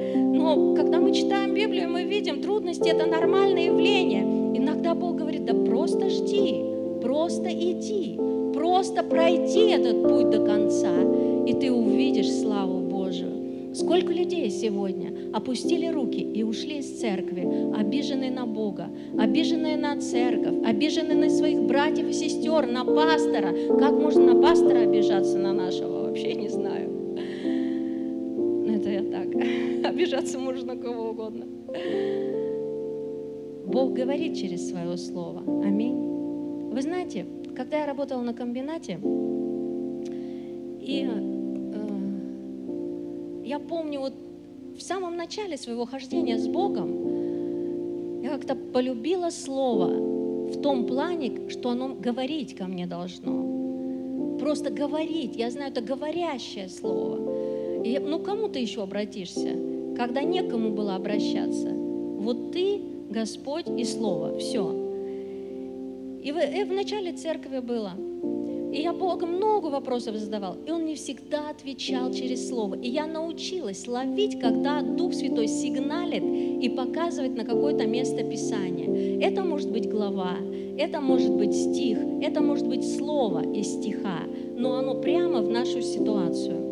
Но 0.47 0.73
когда 0.75 1.01
мы 1.01 1.11
читаем 1.11 1.53
Библию, 1.53 1.89
мы 1.89 2.03
видим, 2.03 2.41
трудности– 2.41 2.87
это 2.95 3.05
нормальное 3.05 3.65
явление. 3.65 4.23
Иногда 4.57 4.95
Бог 4.95 5.17
говорит, 5.17 5.43
да 5.43 5.53
просто 5.53 6.09
жди, 6.09 6.63
просто 7.01 7.49
иди, 7.49 8.17
просто 8.53 9.03
пройти 9.03 9.71
этот 9.71 10.03
путь 10.07 10.29
до 10.29 10.45
конца, 10.45 10.93
и 11.45 11.53
ты 11.53 11.69
увидишь 11.69 12.31
славу 12.31 12.79
Божию. 12.79 13.75
Сколько 13.75 14.13
людей 14.13 14.49
сегодня 14.49 15.11
опустили 15.33 15.87
руки 15.87 16.21
и 16.21 16.43
ушли 16.43 16.77
из 16.77 16.97
церкви, 16.97 17.45
обиженные 17.77 18.31
на 18.31 18.45
Бога, 18.45 18.87
обиженные 19.19 19.75
на 19.75 19.99
церковь, 19.99 20.65
обиженные 20.65 21.17
на 21.17 21.29
своих 21.29 21.59
братьев 21.63 22.07
и 22.07 22.13
сестер, 22.13 22.67
на 22.67 22.85
пастора. 22.85 23.53
Как 23.77 23.91
можно 23.91 24.33
на 24.33 24.41
пастора 24.41 24.79
обижаться 24.83 25.37
на 25.37 25.51
нашего? 25.51 26.03
Вообще 26.05 26.35
не 26.35 26.47
знаю. 26.47 26.66
Обижаться 29.87 30.37
можно 30.37 30.75
на 30.75 30.81
кого 30.81 31.11
угодно. 31.11 31.45
Бог 33.65 33.93
говорит 33.93 34.35
через 34.35 34.69
свое 34.69 34.97
слово. 34.97 35.41
Аминь. 35.63 35.95
Вы 36.71 36.81
знаете, 36.81 37.25
когда 37.55 37.79
я 37.79 37.85
работала 37.85 38.21
на 38.21 38.33
комбинате, 38.33 38.99
и 40.81 41.07
э, 41.09 41.37
я 43.45 43.59
помню, 43.59 44.01
вот 44.01 44.13
в 44.77 44.81
самом 44.81 45.15
начале 45.15 45.57
своего 45.57 45.85
хождения 45.85 46.37
с 46.37 46.47
Богом, 46.47 48.21
я 48.21 48.29
как-то 48.29 48.55
полюбила 48.55 49.29
слово 49.29 49.87
в 49.87 50.61
том 50.61 50.85
плане, 50.85 51.49
что 51.49 51.69
оно 51.69 51.95
говорить 51.95 52.55
ко 52.55 52.65
мне 52.65 52.87
должно. 52.87 54.37
Просто 54.39 54.69
говорить. 54.69 55.37
Я 55.37 55.49
знаю, 55.49 55.71
это 55.71 55.81
говорящее 55.81 56.67
слово. 56.67 57.83
И, 57.83 57.97
ну, 57.99 58.19
кому 58.19 58.49
ты 58.49 58.59
еще 58.59 58.83
обратишься? 58.83 59.76
Когда 59.97 60.21
некому 60.21 60.69
было 60.69 60.95
обращаться. 60.95 61.69
Вот 61.73 62.51
ты, 62.51 62.79
Господь 63.09 63.65
и 63.67 63.83
Слово, 63.83 64.37
все. 64.37 64.71
И 66.23 66.31
в, 66.31 66.37
и 66.37 66.63
в 66.63 66.71
начале 66.71 67.13
церкви 67.13 67.59
было. 67.59 67.93
И 68.71 68.81
я 68.81 68.93
Богу 68.93 69.25
много 69.25 69.67
вопросов 69.67 70.17
задавал, 70.17 70.57
и 70.67 70.71
Он 70.71 70.83
мне 70.83 70.95
всегда 70.95 71.49
отвечал 71.49 72.13
через 72.13 72.47
Слово. 72.47 72.75
И 72.75 72.89
я 72.89 73.07
научилась 73.07 73.87
ловить, 73.87 74.39
когда 74.39 74.81
Дух 74.81 75.13
Святой 75.13 75.47
сигналит 75.47 76.23
и 76.23 76.69
показывает 76.69 77.35
на 77.35 77.43
какое-то 77.43 77.87
место 77.87 78.23
Писания. 78.23 79.19
Это 79.19 79.43
может 79.43 79.71
быть 79.71 79.89
глава, 79.89 80.37
это 80.77 81.01
может 81.01 81.31
быть 81.31 81.55
стих, 81.55 81.97
это 82.21 82.41
может 82.41 82.67
быть 82.67 82.85
слово 82.97 83.51
из 83.51 83.67
стиха, 83.67 84.19
но 84.55 84.77
оно 84.77 85.01
прямо 85.01 85.41
в 85.41 85.49
нашу 85.49 85.81
ситуацию. 85.81 86.66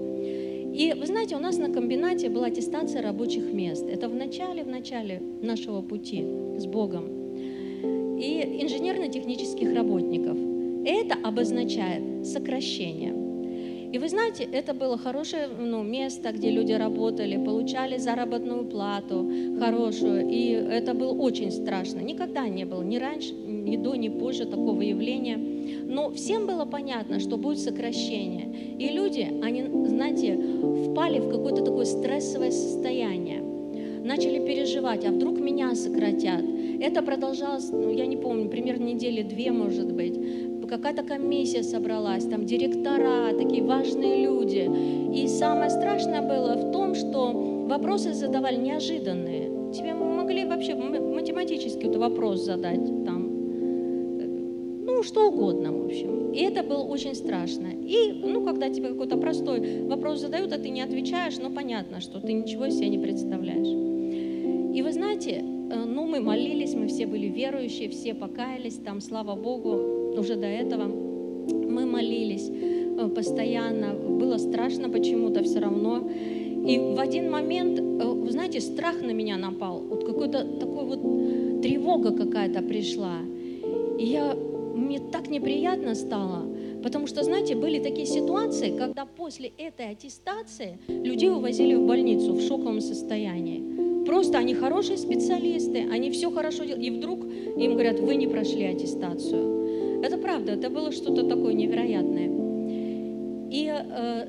И 0.76 0.94
вы 0.94 1.06
знаете, 1.06 1.38
у 1.38 1.40
нас 1.40 1.58
на 1.58 1.70
комбинате 1.70 2.30
была 2.30 2.48
аттестация 2.48 3.02
рабочих 3.02 3.54
мест. 3.54 3.86
Это 3.88 4.10
в 4.10 4.14
начале, 4.14 4.62
в 4.62 4.68
начале 4.68 5.22
нашего 5.42 5.82
пути 5.82 6.22
с 6.58 6.66
Богом. 6.66 7.06
И 8.20 8.60
инженерно-технических 8.62 9.74
работников. 9.74 10.38
Это 10.86 11.16
обозначает 11.24 12.28
сокращение. 12.28 13.14
И 13.94 13.98
вы 13.98 14.10
знаете, 14.10 14.44
это 14.44 14.74
было 14.74 14.98
хорошее 14.98 15.48
ну, 15.48 15.82
место, 15.82 16.34
где 16.34 16.52
люди 16.52 16.74
работали, 16.74 17.38
получали 17.38 17.98
заработную 17.98 18.66
плату 18.66 19.32
хорошую. 19.58 20.28
И 20.30 20.50
это 20.50 20.94
было 20.94 21.14
очень 21.14 21.52
страшно. 21.52 22.02
Никогда 22.02 22.50
не 22.50 22.66
было, 22.66 22.84
ни 22.84 22.98
раньше, 22.98 23.34
ни 23.34 23.78
до, 23.78 23.96
ни 23.96 24.10
позже 24.10 24.44
такого 24.46 24.82
явления. 24.82 25.55
Но 25.86 26.12
всем 26.12 26.48
было 26.48 26.66
понятно, 26.66 27.20
что 27.20 27.38
будет 27.38 27.60
сокращение. 27.60 28.76
И 28.78 28.90
люди, 28.90 29.28
они, 29.44 29.64
знаете, 29.88 30.40
впали 30.90 31.20
в 31.20 31.30
какое-то 31.30 31.64
такое 31.64 31.86
стрессовое 31.86 32.52
состояние. 32.52 33.42
Начали 34.04 34.46
переживать, 34.46 35.06
а 35.06 35.12
вдруг 35.12 35.40
меня 35.40 35.74
сократят. 35.76 36.44
Это 36.80 37.02
продолжалось, 37.02 37.70
ну, 37.72 37.92
я 37.92 38.06
не 38.06 38.18
помню, 38.18 38.50
примерно 38.50 38.84
недели 38.84 39.24
две, 39.24 39.52
может 39.52 39.92
быть 39.92 40.16
какая-то 40.68 41.04
комиссия 41.04 41.64
собралась, 41.64 42.26
там 42.26 42.46
директора, 42.46 43.34
такие 43.38 43.64
важные 43.64 44.24
люди. 44.24 44.70
И 45.16 45.28
самое 45.28 45.70
страшное 45.70 46.22
было 46.22 46.56
в 46.56 46.72
том, 46.72 46.96
что 46.96 47.32
вопросы 47.68 48.14
задавали 48.14 48.58
неожиданные. 48.58 49.72
Тебе 49.72 49.94
могли 49.94 50.46
вообще 50.46 50.76
математический 50.76 51.88
вот 51.88 51.98
вопрос 51.98 52.42
задать 52.42 52.86
там, 53.06 53.35
что 55.06 55.30
угодно, 55.30 55.72
в 55.72 55.86
общем. 55.86 56.32
И 56.32 56.40
это 56.40 56.64
было 56.64 56.84
очень 56.84 57.16
страшно. 57.16 57.68
И, 57.68 58.12
ну, 58.12 58.44
когда 58.44 58.70
тебе 58.70 58.90
какой-то 58.90 59.18
простой 59.18 59.84
вопрос 59.84 60.20
задают, 60.20 60.52
а 60.52 60.58
ты 60.58 60.70
не 60.70 60.82
отвечаешь, 60.82 61.38
ну, 61.42 61.50
понятно, 61.50 62.02
что 62.02 62.20
ты 62.20 62.34
ничего 62.34 62.70
себе 62.70 62.90
не 62.90 63.00
представляешь. 63.00 64.76
И 64.76 64.82
вы 64.82 64.92
знаете, 64.92 65.32
э, 65.32 65.86
ну, 65.86 66.06
мы 66.06 66.20
молились, 66.20 66.74
мы 66.74 66.88
все 66.88 67.08
были 67.08 67.28
верующие, 67.28 67.88
все 67.90 68.14
покаялись, 68.14 68.76
там, 68.76 69.00
слава 69.00 69.36
Богу, 69.36 70.18
уже 70.20 70.36
до 70.36 70.48
этого. 70.48 70.84
Мы 70.86 71.86
молились 71.86 72.50
э, 72.50 73.08
постоянно, 73.08 73.94
было 73.94 74.38
страшно 74.38 74.90
почему-то 74.90 75.44
все 75.44 75.60
равно. 75.60 76.10
И 76.68 76.80
в 76.80 77.00
один 77.00 77.32
момент, 77.32 77.80
э, 77.80 78.06
вы 78.06 78.32
знаете, 78.32 78.60
страх 78.60 79.02
на 79.02 79.12
меня 79.12 79.38
напал, 79.38 79.80
вот 79.80 80.04
какой-то 80.04 80.44
такой 80.60 80.86
вот 80.86 81.62
тревога 81.62 82.12
какая-то 82.12 82.62
пришла. 82.62 83.20
И 83.98 84.06
я, 84.06 84.36
мне 84.76 85.00
так 85.00 85.30
неприятно 85.30 85.96
стало, 85.96 86.46
потому 86.84 87.08
что, 87.08 87.24
знаете, 87.24 87.56
были 87.56 87.80
такие 87.80 88.06
ситуации, 88.06 88.78
когда 88.78 89.06
после 89.06 89.52
этой 89.58 89.90
аттестации 89.92 90.78
людей 90.88 91.30
увозили 91.30 91.76
в 91.76 91.86
больницу 91.86 92.34
в 92.34 92.42
шоковом 92.42 92.82
состоянии. 92.82 94.06
Просто 94.06 94.38
они 94.38 94.54
хорошие 94.54 94.98
специалисты, 94.98 95.88
они 95.92 96.12
все 96.12 96.30
хорошо 96.30 96.64
делают, 96.64 96.86
и 96.86 96.92
вдруг 96.92 97.26
им 97.26 97.74
говорят, 97.74 98.00
вы 98.00 98.16
не 98.16 98.28
прошли 98.28 98.66
аттестацию. 98.66 100.04
Это 100.04 100.18
правда, 100.18 100.52
это 100.52 100.70
было 100.70 100.92
что-то 100.92 101.24
такое 101.24 101.54
невероятное. 101.54 102.30
И, 103.50 103.68
э, 103.68 104.28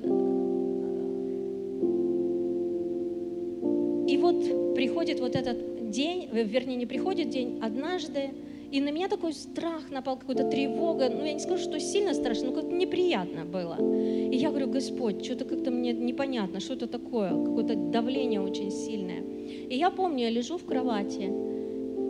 и 4.09 4.17
вот 4.17 4.75
приходит 4.75 5.21
вот 5.21 5.35
этот 5.37 5.91
день, 5.91 6.29
э, 6.33 6.45
вернее, 6.45 6.77
не 6.77 6.87
приходит 6.87 7.29
день, 7.29 7.59
однажды, 7.61 8.31
и 8.71 8.81
на 8.81 8.91
меня 8.91 9.09
такой 9.09 9.33
страх 9.33 9.91
напал, 9.91 10.17
какая-то 10.17 10.45
тревога. 10.51 11.09
Ну, 11.09 11.25
я 11.25 11.33
не 11.33 11.41
скажу, 11.41 11.63
что 11.63 11.79
сильно 11.81 12.15
страшно, 12.15 12.51
но 12.51 12.53
как-то 12.53 12.75
неприятно 12.75 13.45
было. 13.45 13.77
И 13.79 14.37
я 14.37 14.51
говорю, 14.51 14.69
Господь, 14.69 15.25
что-то 15.25 15.45
как-то 15.45 15.71
мне 15.71 15.93
непонятно, 15.93 16.61
что 16.61 16.75
это 16.75 16.87
такое, 16.87 17.31
какое-то 17.31 17.75
давление 17.77 18.41
очень 18.41 18.71
сильное. 18.71 19.23
И 19.69 19.77
я 19.77 19.91
помню, 19.91 20.25
я 20.25 20.31
лежу 20.31 20.59
в 20.59 20.65
кровати, 20.65 21.33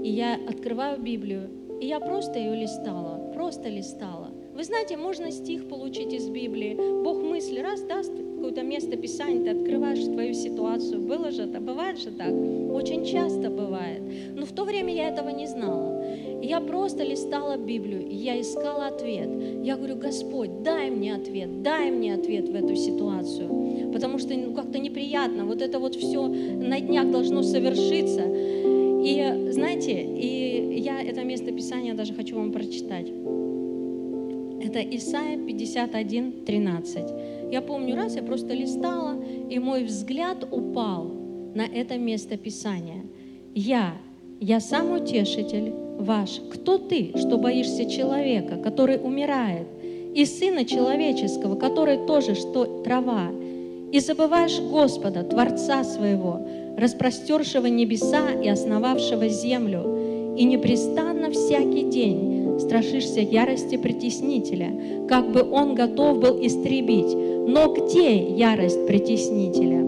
и 0.03 0.11
я 0.11 0.35
открываю 0.49 1.01
Библию, 1.01 1.51
и 1.81 1.87
я 1.87 2.01
просто 2.01 2.39
ее 2.39 2.57
листала, 2.57 3.33
просто 3.35 3.69
листала. 3.69 4.31
Вы 4.55 4.65
знаете, 4.65 4.97
можно 4.97 5.31
стих 5.31 5.69
получить 5.69 6.15
из 6.15 6.31
Библии. 6.31 7.03
Бог 7.03 7.23
мысли 7.23 7.61
раз 7.61 7.83
даст 7.83 8.11
какое-то 8.11 8.63
место 8.63 8.97
Писания, 8.97 9.45
ты 9.45 9.59
открываешь 9.59 10.03
твою 10.05 10.33
ситуацию. 10.33 11.03
Было 11.03 11.31
же 11.31 11.43
это, 11.43 11.61
бывает 11.61 11.99
же 11.99 12.11
так? 12.11 12.33
Очень 12.33 13.05
часто 13.05 13.51
бывает. 13.51 14.01
Но 14.35 14.47
в 14.47 14.53
то 14.53 14.65
время 14.65 14.95
я 14.95 15.09
этого 15.09 15.29
не 15.29 15.47
знала. 15.47 15.96
Я 16.43 16.61
просто 16.61 17.03
листала 17.03 17.57
Библию, 17.57 18.07
и 18.07 18.15
я 18.15 18.41
искала 18.41 18.89
ответ. 18.89 19.29
Я 19.63 19.77
говорю, 19.77 19.97
Господь, 19.97 20.63
дай 20.63 20.91
мне 20.91 21.15
ответ, 21.15 21.63
дай 21.63 21.91
мне 21.91 22.15
ответ 22.15 22.49
в 22.49 22.55
эту 22.55 22.77
ситуацию. 22.77 23.91
Потому 23.93 24.19
что 24.19 24.35
ну, 24.35 24.55
как-то 24.55 24.79
неприятно, 24.79 25.45
вот 25.45 25.63
это 25.63 25.79
вот 25.79 25.95
все 25.95 26.27
на 26.27 26.81
днях 26.81 27.11
должно 27.11 27.43
совершиться. 27.43 28.23
И 28.27 29.51
знаете, 29.53 30.03
и 30.03 30.81
я 30.81 31.03
это 31.03 31.25
место 31.25 31.53
Писания 31.53 31.95
даже 31.95 32.13
хочу 32.13 32.37
вам 32.37 32.53
прочитать. 32.53 33.11
Это 34.63 34.81
Исайя 34.81 35.39
51, 35.39 36.45
13. 36.45 37.53
Я 37.53 37.63
помню 37.63 37.97
раз, 37.97 38.17
я 38.17 38.23
просто 38.23 38.53
листала, 38.53 39.17
и 39.49 39.59
мой 39.59 39.85
взгляд 39.85 40.47
упал 40.51 41.05
на 41.55 41.63
это 41.63 41.97
место 41.99 42.37
Писания. 42.37 43.05
Я, 43.55 43.95
я 44.41 44.61
сам 44.61 44.93
утешитель 44.93 45.86
ваш. 45.99 46.41
Кто 46.53 46.79
ты, 46.79 47.13
что 47.17 47.39
боишься 47.39 47.87
человека, 47.87 48.57
который 48.57 48.99
умирает, 48.99 49.67
и 50.15 50.25
сына 50.25 50.65
человеческого, 50.65 51.57
который 51.57 52.07
тоже 52.07 52.35
что 52.35 52.83
трава, 52.83 53.31
и 53.93 54.01
забываешь 54.01 54.59
Господа, 54.61 55.23
Творца 55.23 55.85
своего, 55.85 56.41
распростершего 56.77 57.67
небеса 57.67 58.33
и 58.33 58.49
основавшего 58.49 59.29
землю, 59.29 60.35
и 60.37 60.45
непрестанно 60.45 61.31
всякий 61.31 61.85
день 61.85 62.59
страшишься 62.61 63.21
ярости 63.21 63.77
притеснителя, 63.77 65.07
как 65.09 65.31
бы 65.31 65.43
он 65.43 65.75
готов 65.75 66.19
был 66.19 66.39
истребить. 66.45 67.15
Но 67.15 67.73
где 67.73 68.17
ярость 68.17 68.87
притеснителя? 68.87 69.81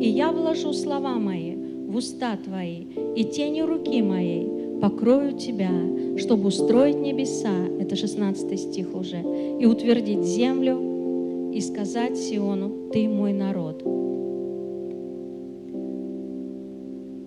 И 0.00 0.08
я 0.08 0.32
вложу 0.32 0.72
слова 0.72 1.14
мои 1.14 1.54
в 1.54 1.96
уста 1.96 2.36
твои, 2.44 2.86
и 3.16 3.24
тени 3.24 3.62
руки 3.62 4.02
моей 4.02 4.55
покрою 4.80 5.32
тебя, 5.32 5.70
чтобы 6.18 6.48
устроить 6.48 6.98
небеса, 6.98 7.54
это 7.80 7.96
16 7.96 8.60
стих 8.60 8.94
уже, 8.94 9.22
и 9.60 9.66
утвердить 9.66 10.24
землю, 10.24 11.50
и 11.52 11.60
сказать 11.60 12.16
Сиону, 12.16 12.90
ты 12.92 13.08
мой 13.08 13.32
народ. 13.32 13.82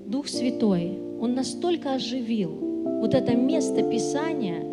Дух 0.08 0.28
Святой, 0.28 1.00
Он 1.22 1.34
настолько 1.34 1.94
оживил 1.94 2.52
вот 3.02 3.14
это 3.14 3.36
место 3.36 3.84
Писания, 3.84 4.70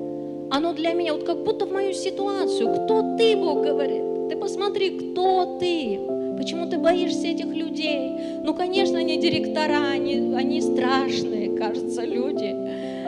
оно 0.50 0.72
для 0.72 0.92
меня 0.92 1.12
вот 1.12 1.24
как 1.24 1.42
будто 1.42 1.66
в 1.66 1.72
мою 1.72 1.92
ситуацию. 1.92 2.68
Кто 2.72 3.16
ты, 3.16 3.36
Бог 3.36 3.62
говорит? 3.62 4.02
Ты 4.30 4.36
посмотри, 4.36 4.90
кто 4.90 5.58
ты? 5.58 5.98
Почему 6.36 6.68
ты 6.68 6.78
боишься 6.78 7.26
этих 7.26 7.46
людей? 7.46 8.12
Ну, 8.44 8.54
конечно, 8.54 8.98
они 8.98 9.16
директора, 9.16 9.88
они, 9.90 10.34
они 10.34 10.60
страшные, 10.60 11.45
кажется, 11.56 12.04
люди. 12.04 12.54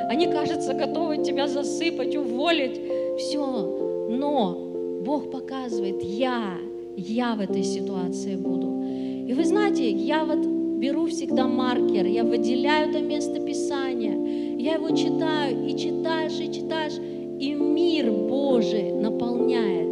Они, 0.08 0.26
кажется, 0.26 0.74
готовы 0.74 1.18
тебя 1.18 1.46
засыпать, 1.46 2.16
уволить. 2.16 2.80
Все. 3.18 4.06
Но 4.10 5.00
Бог 5.04 5.30
показывает, 5.30 6.02
я, 6.02 6.58
я 6.96 7.34
в 7.34 7.40
этой 7.40 7.62
ситуации 7.62 8.36
буду. 8.36 8.82
И 9.28 9.32
вы 9.32 9.44
знаете, 9.44 9.90
я 9.90 10.24
вот 10.24 10.46
беру 10.78 11.06
всегда 11.06 11.46
маркер, 11.46 12.06
я 12.06 12.24
выделяю 12.24 12.90
это 12.90 13.00
место 13.00 13.40
Писания, 13.40 14.58
я 14.58 14.74
его 14.74 14.90
читаю, 14.90 15.66
и 15.66 15.76
читаешь, 15.76 16.40
и 16.40 16.52
читаешь, 16.52 16.98
и 17.40 17.52
мир 17.54 18.10
Божий 18.10 18.92
наполняет 18.92 19.88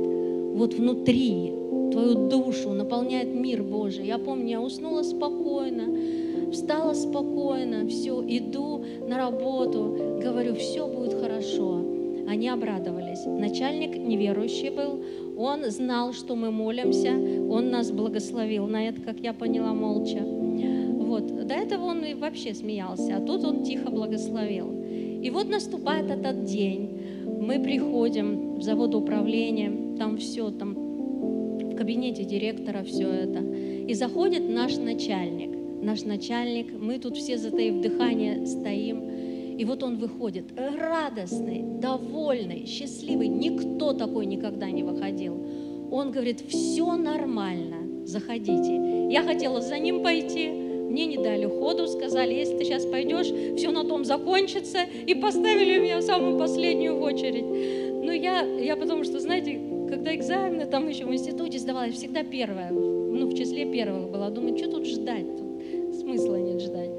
вот 0.56 0.74
внутри 0.74 1.52
твою 1.92 2.28
душу, 2.28 2.70
наполняет 2.70 3.34
мир 3.34 3.62
Божий. 3.62 4.06
Я 4.06 4.18
помню, 4.18 4.48
я 4.48 4.60
уснула 4.60 5.02
спокойно, 5.02 5.84
встала 6.50 6.94
спокойно, 6.94 7.86
все, 7.88 8.22
иду 8.26 8.84
на 9.06 9.18
работу, 9.18 10.18
говорю, 10.22 10.54
все 10.54 10.86
будет 10.86 11.14
хорошо. 11.14 11.82
Они 12.28 12.48
обрадовались. 12.48 13.24
Начальник 13.24 13.96
неверующий 13.96 14.70
был, 14.70 15.02
он 15.36 15.70
знал, 15.70 16.12
что 16.12 16.34
мы 16.34 16.50
молимся, 16.50 17.12
он 17.12 17.70
нас 17.70 17.90
благословил 17.90 18.66
на 18.66 18.88
это, 18.88 19.00
как 19.00 19.20
я 19.20 19.32
поняла, 19.32 19.72
молча. 19.74 20.20
Вот. 20.22 21.46
До 21.46 21.54
этого 21.54 21.84
он 21.84 22.04
и 22.04 22.14
вообще 22.14 22.52
смеялся, 22.52 23.16
а 23.16 23.20
тут 23.20 23.44
он 23.44 23.62
тихо 23.62 23.90
благословил. 23.90 24.72
И 25.22 25.30
вот 25.30 25.48
наступает 25.48 26.10
этот 26.10 26.44
день, 26.44 27.00
мы 27.40 27.60
приходим 27.60 28.56
в 28.56 28.62
завод 28.62 28.94
управления, 28.94 29.96
там 29.96 30.16
все, 30.16 30.50
там 30.50 30.74
в 30.74 31.76
кабинете 31.76 32.24
директора 32.24 32.82
все 32.82 33.08
это. 33.08 33.40
И 33.40 33.94
заходит 33.94 34.48
наш 34.48 34.76
начальник. 34.78 35.55
Наш 35.86 36.02
начальник, 36.02 36.72
мы 36.72 36.98
тут 36.98 37.16
все 37.16 37.38
затаив 37.38 37.80
дыхание 37.80 38.44
стоим. 38.44 39.08
И 39.56 39.64
вот 39.64 39.84
он 39.84 39.98
выходит 39.98 40.46
радостный, 40.58 41.62
довольный, 41.80 42.66
счастливый. 42.66 43.28
Никто 43.28 43.92
такой 43.92 44.26
никогда 44.26 44.68
не 44.68 44.82
выходил. 44.82 45.40
Он 45.92 46.10
говорит, 46.10 46.40
все 46.40 46.96
нормально, 46.96 48.04
заходите. 48.04 49.08
Я 49.12 49.22
хотела 49.22 49.60
за 49.60 49.78
ним 49.78 50.02
пойти, 50.02 50.48
мне 50.48 51.06
не 51.06 51.18
дали 51.18 51.46
ходу, 51.46 51.86
сказали, 51.86 52.34
если 52.34 52.58
ты 52.58 52.64
сейчас 52.64 52.84
пойдешь, 52.84 53.28
все 53.56 53.70
на 53.70 53.84
том 53.84 54.04
закончится, 54.04 54.80
и 54.82 55.14
поставили 55.14 55.78
меня 55.78 55.98
в 55.98 56.02
самую 56.02 56.36
последнюю 56.36 56.98
очередь. 57.00 58.04
Но 58.04 58.10
я, 58.10 58.40
я 58.42 58.76
потому 58.76 59.04
что, 59.04 59.20
знаете, 59.20 59.60
когда 59.88 60.12
экзамены 60.16 60.66
там 60.66 60.88
еще 60.88 61.04
в 61.04 61.14
институте 61.14 61.60
сдавала, 61.60 61.84
я 61.84 61.92
всегда 61.92 62.24
первая, 62.24 62.72
ну, 62.72 63.28
в 63.28 63.34
числе 63.36 63.66
первых 63.66 64.10
была. 64.10 64.30
Думаю, 64.30 64.58
что 64.58 64.68
тут 64.68 64.84
ждать? 64.84 65.45
Смысла 66.06 66.36
нет 66.36 66.60
ждать. 66.60 66.90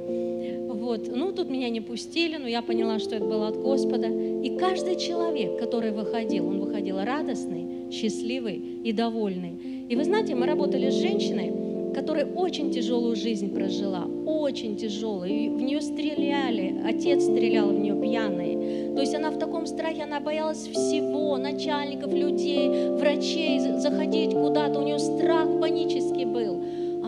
Вот. 0.68 1.08
Ну, 1.16 1.32
тут 1.32 1.50
меня 1.50 1.70
не 1.70 1.80
пустили, 1.80 2.36
но 2.36 2.46
я 2.46 2.62
поняла, 2.62 3.00
что 3.00 3.16
это 3.16 3.24
было 3.24 3.48
от 3.48 3.56
Господа. 3.56 4.08
И 4.08 4.58
каждый 4.58 4.98
человек, 4.98 5.58
который 5.58 5.92
выходил, 5.92 6.46
он 6.46 6.60
выходил 6.60 6.98
радостный, 6.98 7.90
счастливый 7.90 8.62
и 8.84 8.92
довольный. 8.92 9.86
И 9.88 9.96
вы 9.96 10.04
знаете, 10.04 10.36
мы 10.36 10.46
работали 10.46 10.90
с 10.90 10.96
женщиной, 10.96 11.94
которая 11.96 12.26
очень 12.26 12.70
тяжелую 12.70 13.16
жизнь 13.16 13.54
прожила, 13.54 14.10
очень 14.26 14.76
тяжелую. 14.76 15.30
И 15.30 15.48
в 15.48 15.62
нее 15.62 15.82
стреляли, 15.82 16.76
отец 16.86 17.24
стрелял 17.24 17.70
в 17.70 17.80
нее 17.80 17.96
пьяный. 17.96 18.94
То 18.94 19.00
есть 19.00 19.16
она 19.16 19.32
в 19.32 19.40
таком 19.40 19.68
страхе, 19.68 20.04
она 20.04 20.20
боялась 20.20 20.68
всего, 20.68 21.38
начальников, 21.38 22.14
людей, 22.14 22.90
врачей, 22.90 23.60
заходить 23.80 24.34
куда-то. 24.34 24.80
У 24.80 24.84
нее 24.84 25.00
страх 25.00 25.48
панический 25.62 26.26
был. 26.26 26.62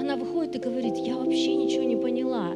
Она 0.10 0.18
выходит 0.18 0.56
и 0.56 0.60
говорит, 0.60 0.98
я 0.98 1.18
вообще 1.18 1.54
ничего 1.54 1.84
не 1.84 1.96
поняла. 1.96 2.54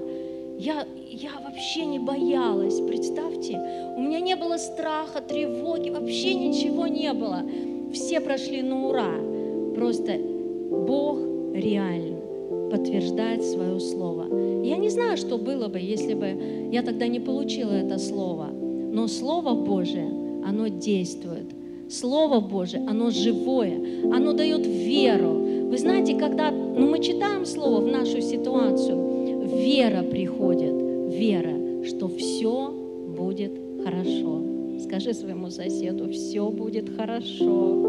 Я, 0.58 0.88
я 1.08 1.30
вообще 1.40 1.86
не 1.86 2.00
боялась, 2.00 2.80
представьте. 2.80 3.62
У 3.96 4.02
меня 4.02 4.22
не 4.22 4.36
было 4.36 4.58
страха, 4.58 5.22
тревоги, 5.22 5.92
вообще 5.92 6.34
ничего 6.34 6.88
не 6.88 7.14
было. 7.14 7.44
Все 7.94 8.22
прошли 8.22 8.64
на 8.64 8.88
ура. 8.88 9.14
Просто 9.76 10.18
Бог 10.18 11.20
реально 11.54 12.18
подтверждает 12.72 13.44
свое 13.44 13.80
слово. 13.80 14.64
Я 14.64 14.78
не 14.78 14.90
знаю, 14.90 15.16
что 15.18 15.38
было 15.38 15.68
бы, 15.68 15.78
если 15.80 16.16
бы 16.16 16.72
я 16.72 16.82
тогда 16.82 17.08
не 17.08 17.20
получила 17.20 17.74
это 17.74 18.00
слово. 18.00 18.48
Но 18.48 19.08
Слово 19.08 19.54
Божие, 19.54 20.10
оно 20.44 20.70
действует. 20.70 21.54
Слово 21.88 22.40
Божие, 22.40 22.84
оно 22.88 23.12
живое, 23.12 23.80
оно 24.12 24.34
дает 24.34 24.66
веру. 24.66 25.43
Вы 25.74 25.80
знаете, 25.80 26.14
когда 26.14 26.52
ну, 26.52 26.88
мы 26.88 27.00
читаем 27.00 27.48
Слово 27.48 27.82
в 27.82 27.88
нашу 27.88 28.22
ситуацию, 28.22 29.48
вера 29.58 30.04
приходит, 30.04 30.72
вера, 31.12 31.84
что 31.84 32.10
все 32.10 32.72
будет 33.18 33.60
хорошо. 33.84 34.44
Скажи 34.84 35.16
своему 35.16 35.50
соседу, 35.50 36.12
все 36.12 36.52
будет 36.52 36.96
хорошо. 36.96 37.82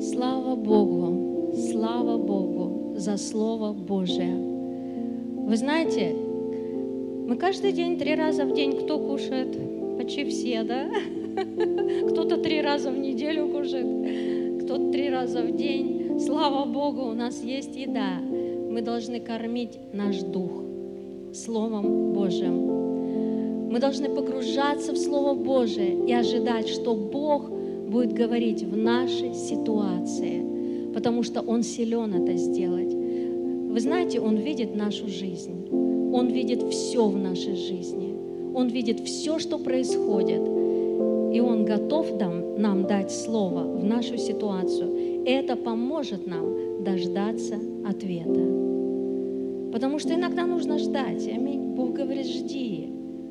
Слава 0.00 0.54
Богу, 0.54 1.56
слава 1.72 2.18
Богу 2.18 2.94
за 2.98 3.16
Слово 3.16 3.72
Божие. 3.72 4.36
Вы 5.44 5.56
знаете, 5.56 6.14
мы 7.26 7.34
каждый 7.34 7.72
день, 7.72 7.98
три 7.98 8.14
раза 8.14 8.44
в 8.44 8.54
день 8.54 8.76
кто 8.78 8.96
кушает? 8.96 9.58
Почти 9.98 10.24
все, 10.24 10.62
да? 10.62 10.88
Кто-то 12.08 12.38
три 12.38 12.62
раза 12.62 12.90
в 12.90 12.98
неделю 12.98 13.48
кушает, 13.48 14.62
кто-то 14.62 14.90
три 14.90 15.10
раза 15.10 15.42
в 15.42 15.56
день. 15.56 16.18
Слава 16.20 16.64
Богу, 16.64 17.02
у 17.02 17.12
нас 17.12 17.42
есть 17.42 17.76
еда. 17.76 18.20
Мы 18.70 18.82
должны 18.82 19.20
кормить 19.20 19.78
наш 19.92 20.20
дух 20.20 20.62
Словом 21.32 22.12
Божьим. 22.12 23.70
Мы 23.70 23.78
должны 23.78 24.08
погружаться 24.08 24.92
в 24.92 24.96
Слово 24.96 25.34
Божие 25.34 26.06
и 26.06 26.12
ожидать, 26.12 26.68
что 26.68 26.94
Бог 26.94 27.50
будет 27.50 28.12
говорить 28.12 28.62
в 28.62 28.76
нашей 28.76 29.34
ситуации, 29.34 30.92
потому 30.92 31.22
что 31.22 31.40
Он 31.40 31.62
силен 31.62 32.14
это 32.22 32.36
сделать. 32.36 32.92
Вы 32.92 33.78
знаете, 33.80 34.20
Он 34.20 34.36
видит 34.36 34.74
нашу 34.74 35.08
жизнь. 35.08 35.68
Он 36.12 36.26
видит 36.28 36.62
все 36.70 37.06
в 37.06 37.16
нашей 37.16 37.54
жизни. 37.54 38.14
Он 38.54 38.68
видит 38.68 39.00
все, 39.00 39.38
что 39.38 39.58
происходит. 39.58 40.59
И 41.32 41.40
Он 41.40 41.64
готов 41.64 42.18
нам, 42.18 42.60
нам 42.60 42.86
дать 42.86 43.10
слово 43.10 43.62
в 43.64 43.84
нашу 43.84 44.16
ситуацию. 44.16 45.24
Это 45.26 45.56
поможет 45.56 46.26
нам 46.26 46.82
дождаться 46.82 47.56
ответа. 47.86 48.40
Потому 49.72 49.98
что 49.98 50.14
иногда 50.14 50.46
нужно 50.46 50.78
ждать. 50.78 51.28
Аминь. 51.28 51.74
Бог 51.74 51.92
говорит, 51.92 52.26
жди, 52.26 52.88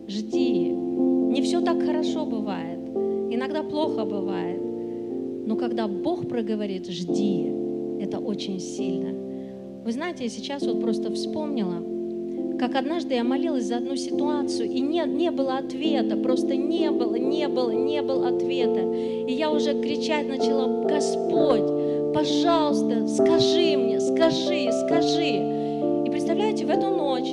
жди. 0.08 0.70
Не 0.70 1.42
все 1.42 1.62
так 1.62 1.84
хорошо 1.84 2.26
бывает. 2.26 2.80
Иногда 3.30 3.64
плохо 3.64 4.06
бывает. 4.06 4.62
Но 5.46 5.56
когда 5.56 5.88
Бог 5.88 6.28
проговорит, 6.28 6.88
жди, 6.88 7.52
это 8.00 8.20
очень 8.20 8.60
сильно. 8.60 9.14
Вы 9.84 9.92
знаете, 9.92 10.24
я 10.24 10.30
сейчас 10.30 10.64
вот 10.66 10.80
просто 10.80 11.12
вспомнила, 11.12 11.84
как 12.60 12.76
однажды 12.76 13.16
я 13.16 13.24
молилась 13.24 13.64
за 13.64 13.78
одну 13.78 13.96
ситуацию, 13.96 14.70
и 14.70 14.82
не, 14.82 15.02
не 15.06 15.32
было 15.32 15.58
ответа, 15.58 16.18
просто 16.18 16.58
не 16.58 16.92
было, 16.92 17.16
не 17.16 17.48
было, 17.48 17.72
не 17.72 18.02
было 18.02 18.28
ответа. 18.28 18.82
И 18.82 19.32
я 19.32 19.50
уже 19.50 19.82
кричать 19.82 20.28
начала, 20.28 20.84
Господь, 20.84 22.14
пожалуйста, 22.14 23.08
скажи 23.08 23.78
мне, 23.78 24.02
скажи, 24.02 24.72
скажи. 24.86 25.38
И 26.06 26.10
представляете, 26.12 26.66
в 26.66 26.70
эту 26.70 26.90
ночь 26.90 27.30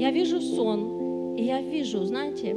я 0.00 0.12
вижу 0.12 0.40
сон, 0.40 1.34
и 1.36 1.42
я 1.42 1.60
вижу, 1.60 2.04
знаете, 2.04 2.56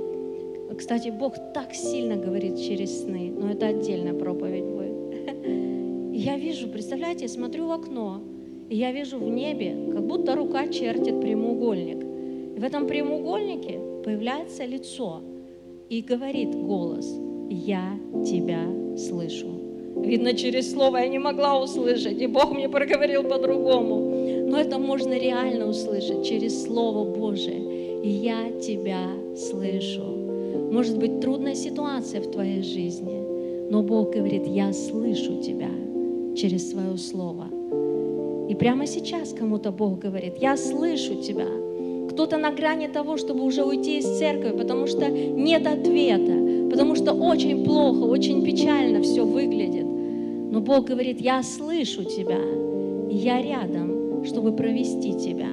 кстати, 0.77 1.09
Бог 1.09 1.33
так 1.53 1.73
сильно 1.73 2.15
говорит 2.15 2.59
через 2.59 3.01
сны, 3.01 3.33
но 3.35 3.49
это 3.49 3.67
отдельная 3.67 4.13
проповедь 4.13 4.65
будет. 4.65 4.87
Я 6.13 6.37
вижу, 6.37 6.67
представляете, 6.67 7.27
смотрю 7.27 7.67
в 7.67 7.71
окно, 7.71 8.21
и 8.69 8.75
я 8.75 8.91
вижу 8.91 9.17
в 9.17 9.29
небе, 9.29 9.75
как 9.93 10.05
будто 10.05 10.35
рука 10.35 10.67
чертит 10.67 11.21
прямоугольник. 11.21 12.03
И 12.55 12.59
в 12.59 12.63
этом 12.63 12.87
прямоугольнике 12.87 13.79
появляется 14.03 14.65
лицо 14.65 15.21
и 15.89 16.01
говорит 16.01 16.53
голос, 16.53 17.07
я 17.49 17.97
тебя 18.25 18.61
слышу. 18.97 19.47
Видно, 19.95 20.33
через 20.33 20.71
слово 20.71 20.97
я 20.97 21.07
не 21.07 21.19
могла 21.19 21.59
услышать, 21.61 22.21
и 22.21 22.27
Бог 22.27 22.51
мне 22.51 22.69
проговорил 22.69 23.23
по-другому. 23.23 24.49
Но 24.49 24.57
это 24.57 24.77
можно 24.77 25.13
реально 25.13 25.67
услышать 25.67 26.25
через 26.25 26.63
Слово 26.63 27.03
Божие. 27.03 28.01
И 28.03 28.09
я 28.09 28.51
тебя 28.59 29.07
слышу. 29.35 30.03
Может 30.71 30.97
быть, 30.97 31.19
трудная 31.19 31.55
ситуация 31.55 32.21
в 32.21 32.31
твоей 32.31 32.61
жизни, 32.61 33.23
но 33.69 33.81
Бог 33.81 34.13
говорит, 34.13 34.45
я 34.47 34.71
слышу 34.71 35.41
тебя 35.41 35.71
через 36.35 36.69
свое 36.69 36.97
Слово. 36.97 37.56
И 38.47 38.55
прямо 38.55 38.87
сейчас 38.87 39.33
кому-то 39.33 39.71
Бог 39.71 39.99
говорит, 39.99 40.37
я 40.39 40.55
слышу 40.55 41.15
тебя. 41.15 41.47
Кто-то 42.09 42.37
на 42.37 42.51
грани 42.51 42.87
того, 42.87 43.17
чтобы 43.17 43.43
уже 43.43 43.63
уйти 43.63 43.97
из 43.99 44.17
церкви, 44.17 44.57
потому 44.57 44.87
что 44.87 45.09
нет 45.09 45.67
ответа, 45.67 46.69
потому 46.71 46.95
что 46.95 47.13
очень 47.13 47.65
плохо, 47.65 48.03
очень 48.05 48.45
печально 48.45 49.01
все 49.01 49.25
выглядит. 49.25 49.85
Но 49.85 50.61
Бог 50.61 50.85
говорит, 50.85 51.19
я 51.19 51.43
слышу 51.43 52.05
тебя, 52.05 52.39
и 53.11 53.15
я 53.15 53.41
рядом, 53.41 54.23
чтобы 54.23 54.53
провести 54.53 55.13
тебя, 55.13 55.49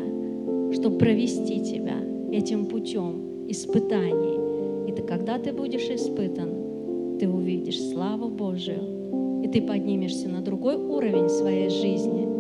чтобы 0.73 0.97
провести 0.99 1.61
тебя 1.61 1.97
этим 2.31 2.67
путем 2.67 3.49
испытаний. 3.49 4.89
И 4.89 4.93
ты, 4.93 5.03
когда 5.03 5.39
ты 5.39 5.53
будешь 5.53 5.89
испытан, 5.91 7.19
ты 7.19 7.29
увидишь 7.29 7.81
славу 7.81 8.29
Божию, 8.29 9.43
и 9.43 9.49
ты 9.49 9.61
поднимешься 9.61 10.29
на 10.29 10.41
другой 10.41 10.77
уровень 10.77 11.29
своей 11.29 11.71
жизни– 11.71 12.29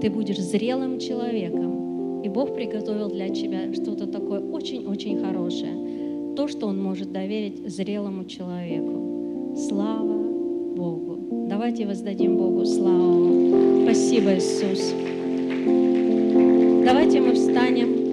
ты 0.00 0.10
будешь 0.10 0.38
зрелым 0.38 0.98
человеком, 0.98 2.22
и 2.22 2.28
Бог 2.28 2.54
приготовил 2.54 3.08
для 3.08 3.28
тебя 3.28 3.72
что-то 3.72 4.06
такое 4.06 4.40
очень-очень 4.40 5.18
хорошее, 5.20 6.34
то, 6.36 6.48
что 6.48 6.66
Он 6.66 6.82
может 6.82 7.12
доверить 7.12 7.68
зрелому 7.68 8.24
человеку. 8.24 9.54
Слава 9.68 10.14
Богу! 10.74 11.18
Давайте 11.48 11.86
воздадим 11.86 12.36
Богу 12.36 12.64
славу. 12.64 13.82
Спасибо, 13.84 14.34
Иисус. 14.34 14.92
Давайте 16.84 17.20
мы 17.20 17.34
встанем. 17.34 18.04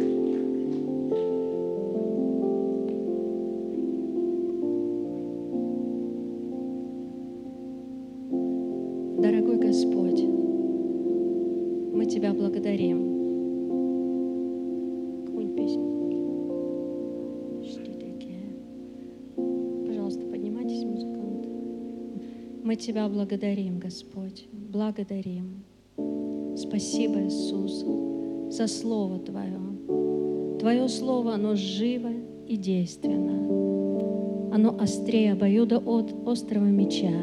Тебя 22.82 23.08
благодарим, 23.08 23.80
Господь, 23.80 24.48
благодарим. 24.52 25.64
Спасибо, 26.58 27.22
Иисус, 27.22 27.86
за 28.54 28.68
Слово 28.68 29.20
Твое. 29.20 30.58
Твое 30.60 30.90
Слово, 30.90 31.36
оно 31.36 31.56
живо 31.56 32.10
и 32.48 32.58
действенно. 32.58 34.54
Оно 34.54 34.78
острее 34.78 35.34
обоюда 35.34 35.78
от 35.78 36.14
острого 36.28 36.66
меча, 36.66 37.14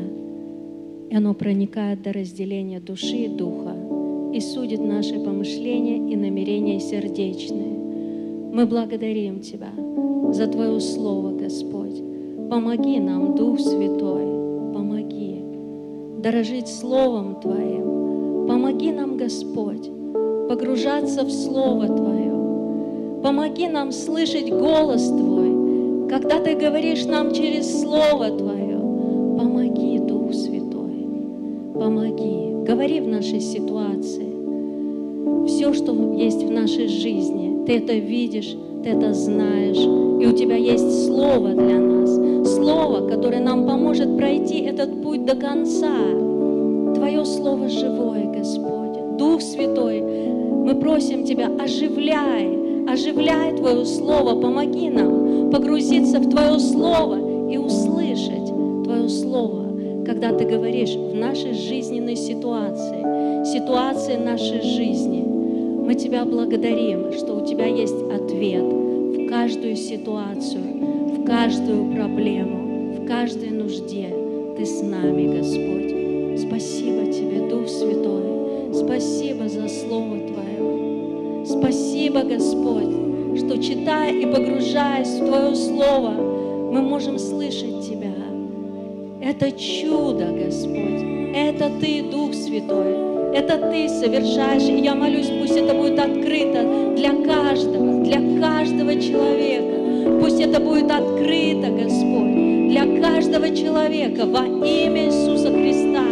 и 1.10 1.14
оно 1.14 1.34
проникает 1.34 2.02
до 2.02 2.12
разделения 2.12 2.80
души 2.80 3.16
и 3.16 3.28
духа 3.28 3.77
и 4.32 4.40
судит 4.40 4.80
наши 4.80 5.18
помышления 5.18 6.12
и 6.12 6.16
намерения 6.16 6.80
сердечные. 6.80 7.78
Мы 8.52 8.66
благодарим 8.66 9.40
Тебя 9.40 9.72
за 10.32 10.46
Твое 10.46 10.80
Слово, 10.80 11.32
Господь. 11.32 12.02
Помоги 12.50 12.98
нам, 12.98 13.34
Дух 13.34 13.60
Святой, 13.60 14.38
дорожить 16.18 16.68
Словом 16.68 17.40
Твоим. 17.40 18.46
Помоги 18.46 18.92
нам, 18.92 19.16
Господь, 19.16 19.88
погружаться 20.48 21.24
в 21.24 21.30
Слово 21.30 21.86
Твое. 21.86 23.20
Помоги 23.22 23.68
нам 23.68 23.92
слышать 23.92 24.50
голос 24.50 25.06
Твой, 25.08 26.08
когда 26.08 26.40
Ты 26.40 26.56
говоришь 26.56 27.04
нам 27.04 27.32
через 27.32 27.82
Слово 27.82 28.30
Твое. 28.30 28.47
Говори 32.88 33.00
в 33.00 33.08
нашей 33.08 33.40
ситуации. 33.40 34.32
Все, 35.46 35.74
что 35.74 35.92
есть 36.14 36.42
в 36.42 36.50
нашей 36.50 36.88
жизни, 36.88 37.66
Ты 37.66 37.76
это 37.76 37.92
видишь, 37.92 38.56
Ты 38.82 38.88
это 38.88 39.12
знаешь, 39.12 39.76
и 39.76 40.26
у 40.26 40.32
Тебя 40.32 40.56
есть 40.56 41.04
Слово 41.04 41.50
для 41.50 41.78
нас 41.78 42.54
Слово, 42.54 43.06
которое 43.06 43.42
нам 43.42 43.66
поможет 43.66 44.16
пройти 44.16 44.60
этот 44.60 45.02
путь 45.02 45.26
до 45.26 45.36
конца. 45.36 45.92
Твое 46.94 47.26
Слово 47.26 47.68
живое, 47.68 48.32
Господь. 48.32 49.18
Дух 49.18 49.42
Святой, 49.42 50.00
мы 50.00 50.74
просим 50.80 51.24
Тебя, 51.24 51.50
оживляй, 51.60 52.58
оживляй 52.90 53.54
Твое 53.54 53.84
Слово, 53.84 54.40
помоги 54.40 54.88
нам 54.88 55.50
погрузиться 55.50 56.20
в 56.20 56.30
Твое 56.30 56.58
Слово 56.58 57.50
и 57.50 57.58
услышать 57.58 58.46
Твое 58.84 59.10
Слово, 59.10 59.57
когда 60.08 60.32
Ты 60.32 60.46
говоришь 60.46 60.94
в 60.94 61.14
нашей 61.14 61.52
жизненной 61.52 62.16
ситуации, 62.16 63.44
ситуации 63.44 64.16
нашей 64.16 64.62
жизни. 64.62 65.22
Мы 65.22 65.94
Тебя 65.94 66.24
благодарим, 66.24 67.12
что 67.12 67.34
у 67.34 67.46
Тебя 67.46 67.66
есть 67.66 68.00
ответ 68.10 68.64
в 68.64 69.28
каждую 69.28 69.76
ситуацию, 69.76 71.24
каждую 71.26 71.92
проблему, 71.94 72.94
в 72.94 73.06
каждой 73.06 73.50
нужде 73.50 74.08
Ты 74.56 74.64
с 74.64 74.80
нами, 74.80 75.36
Господь. 75.36 76.40
Спасибо 76.40 77.12
Тебе, 77.12 77.46
Дух 77.50 77.68
Святой. 77.68 78.72
Спасибо 78.72 79.46
за 79.46 79.68
Слово 79.68 80.20
Твое. 80.20 81.44
Спасибо, 81.44 82.22
Господь, 82.22 83.38
что 83.38 83.62
читая 83.62 84.14
и 84.14 84.24
погружаясь 84.24 85.20
в 85.20 85.26
Твое 85.26 85.54
Слово, 85.54 86.14
мы 86.72 86.80
можем 86.80 87.18
слышать 87.18 87.86
Тебя. 87.86 87.97
Это 89.28 89.52
чудо, 89.52 90.24
Господь. 90.32 91.04
Это 91.34 91.70
Ты, 91.78 92.02
Дух 92.10 92.32
Святой. 92.32 93.34
Это 93.34 93.58
Ты 93.58 93.86
совершаешь. 93.86 94.62
И 94.62 94.80
я 94.80 94.94
молюсь, 94.94 95.30
пусть 95.38 95.54
это 95.54 95.74
будет 95.74 95.98
открыто 95.98 96.94
для 96.96 97.10
каждого, 97.10 98.04
для 98.04 98.20
каждого 98.40 98.94
человека 98.94 100.18
Пусть 100.18 100.40
это 100.40 100.60
будет 100.60 100.90
открыто, 100.90 101.68
Господь, 101.68 102.70
для 102.70 102.86
каждого 103.02 103.54
человека 103.54 104.24
во 104.24 104.46
имя 104.46 105.08
Иисуса 105.08 105.52
Христа. 105.52 106.04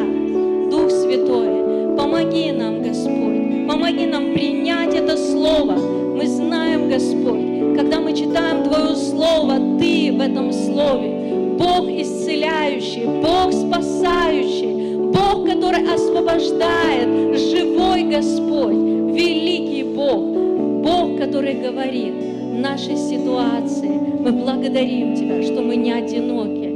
Дух 0.71 0.91
Святой, 0.91 1.97
Помоги 1.97 2.53
нам, 2.53 2.83
Господь. 2.83 3.67
Помоги 3.67 4.05
нам 4.05 4.35
принять 4.35 4.95
это 4.95 5.17
Слово. 5.17 5.73
Мы 6.17 6.27
знаем, 6.27 6.46
исцеляющий, 12.67 13.05
Бог 13.23 13.53
спасающий, 13.53 14.97
Бог, 15.13 15.47
который 15.47 15.83
освобождает, 15.93 17.39
живой 17.39 18.05
Господь, 18.05 18.75
великий 19.15 19.85
Бог, 19.85 20.83
Бог, 20.83 21.19
который 21.19 21.55
говорит 21.55 22.15
в 22.15 22.59
нашей 22.59 22.97
ситуации. 22.97 23.89
Мы 24.21 24.33
благодарим 24.33 25.15
Тебя, 25.15 25.43
что 25.43 25.63
мы 25.63 25.77
не 25.77 25.93
одиноки. 25.93 26.67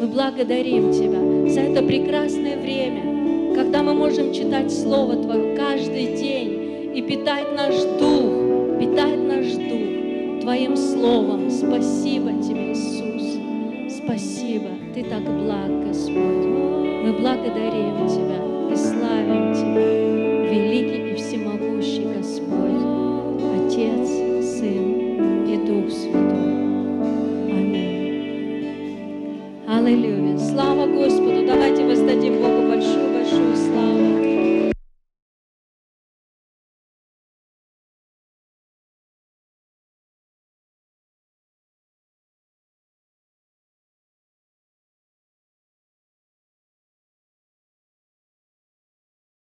Мы 0.00 0.06
благодарим 0.06 0.92
Тебя 0.92 1.52
за 1.52 1.60
это 1.60 1.82
прекрасное 1.82 2.56
время, 2.56 3.54
когда 3.54 3.82
мы 3.82 3.94
можем 3.94 4.32
читать 4.32 4.72
Слово 4.72 5.16
Твое 5.16 5.56
каждый 5.56 6.16
день 6.16 6.92
и 6.94 7.02
питать 7.02 7.54
наш 7.54 7.74
дух, 7.74 8.78
питать 8.80 9.22
наш 9.22 9.52
дух 9.52 10.40
Твоим 10.42 10.76
Словом. 10.76 11.50
Спасибо 11.50 12.32
Тебе, 12.42 12.72
Иисус. 12.72 13.38
Спасибо. 14.04 14.83
Ты 14.94 15.02
так 15.02 15.24
благ, 15.24 15.88
Господь. 15.88 16.14
Мы 16.14 17.12
благодарим 17.18 18.06
Тебя 18.06 18.38
и 18.72 18.76
славим 18.76 19.52
Тебя, 19.52 19.88
великий 20.48 21.10
и 21.10 21.14
всемогущий 21.16 22.06
Господь, 22.16 22.84
Отец, 23.56 24.08
Сын 24.56 25.48
и 25.48 25.56
Дух 25.66 25.90
Святой. 25.90 26.54
Аминь. 27.50 28.86
Аллилуйя. 29.66 30.38
Слава 30.38 30.86
Господу. 30.86 31.34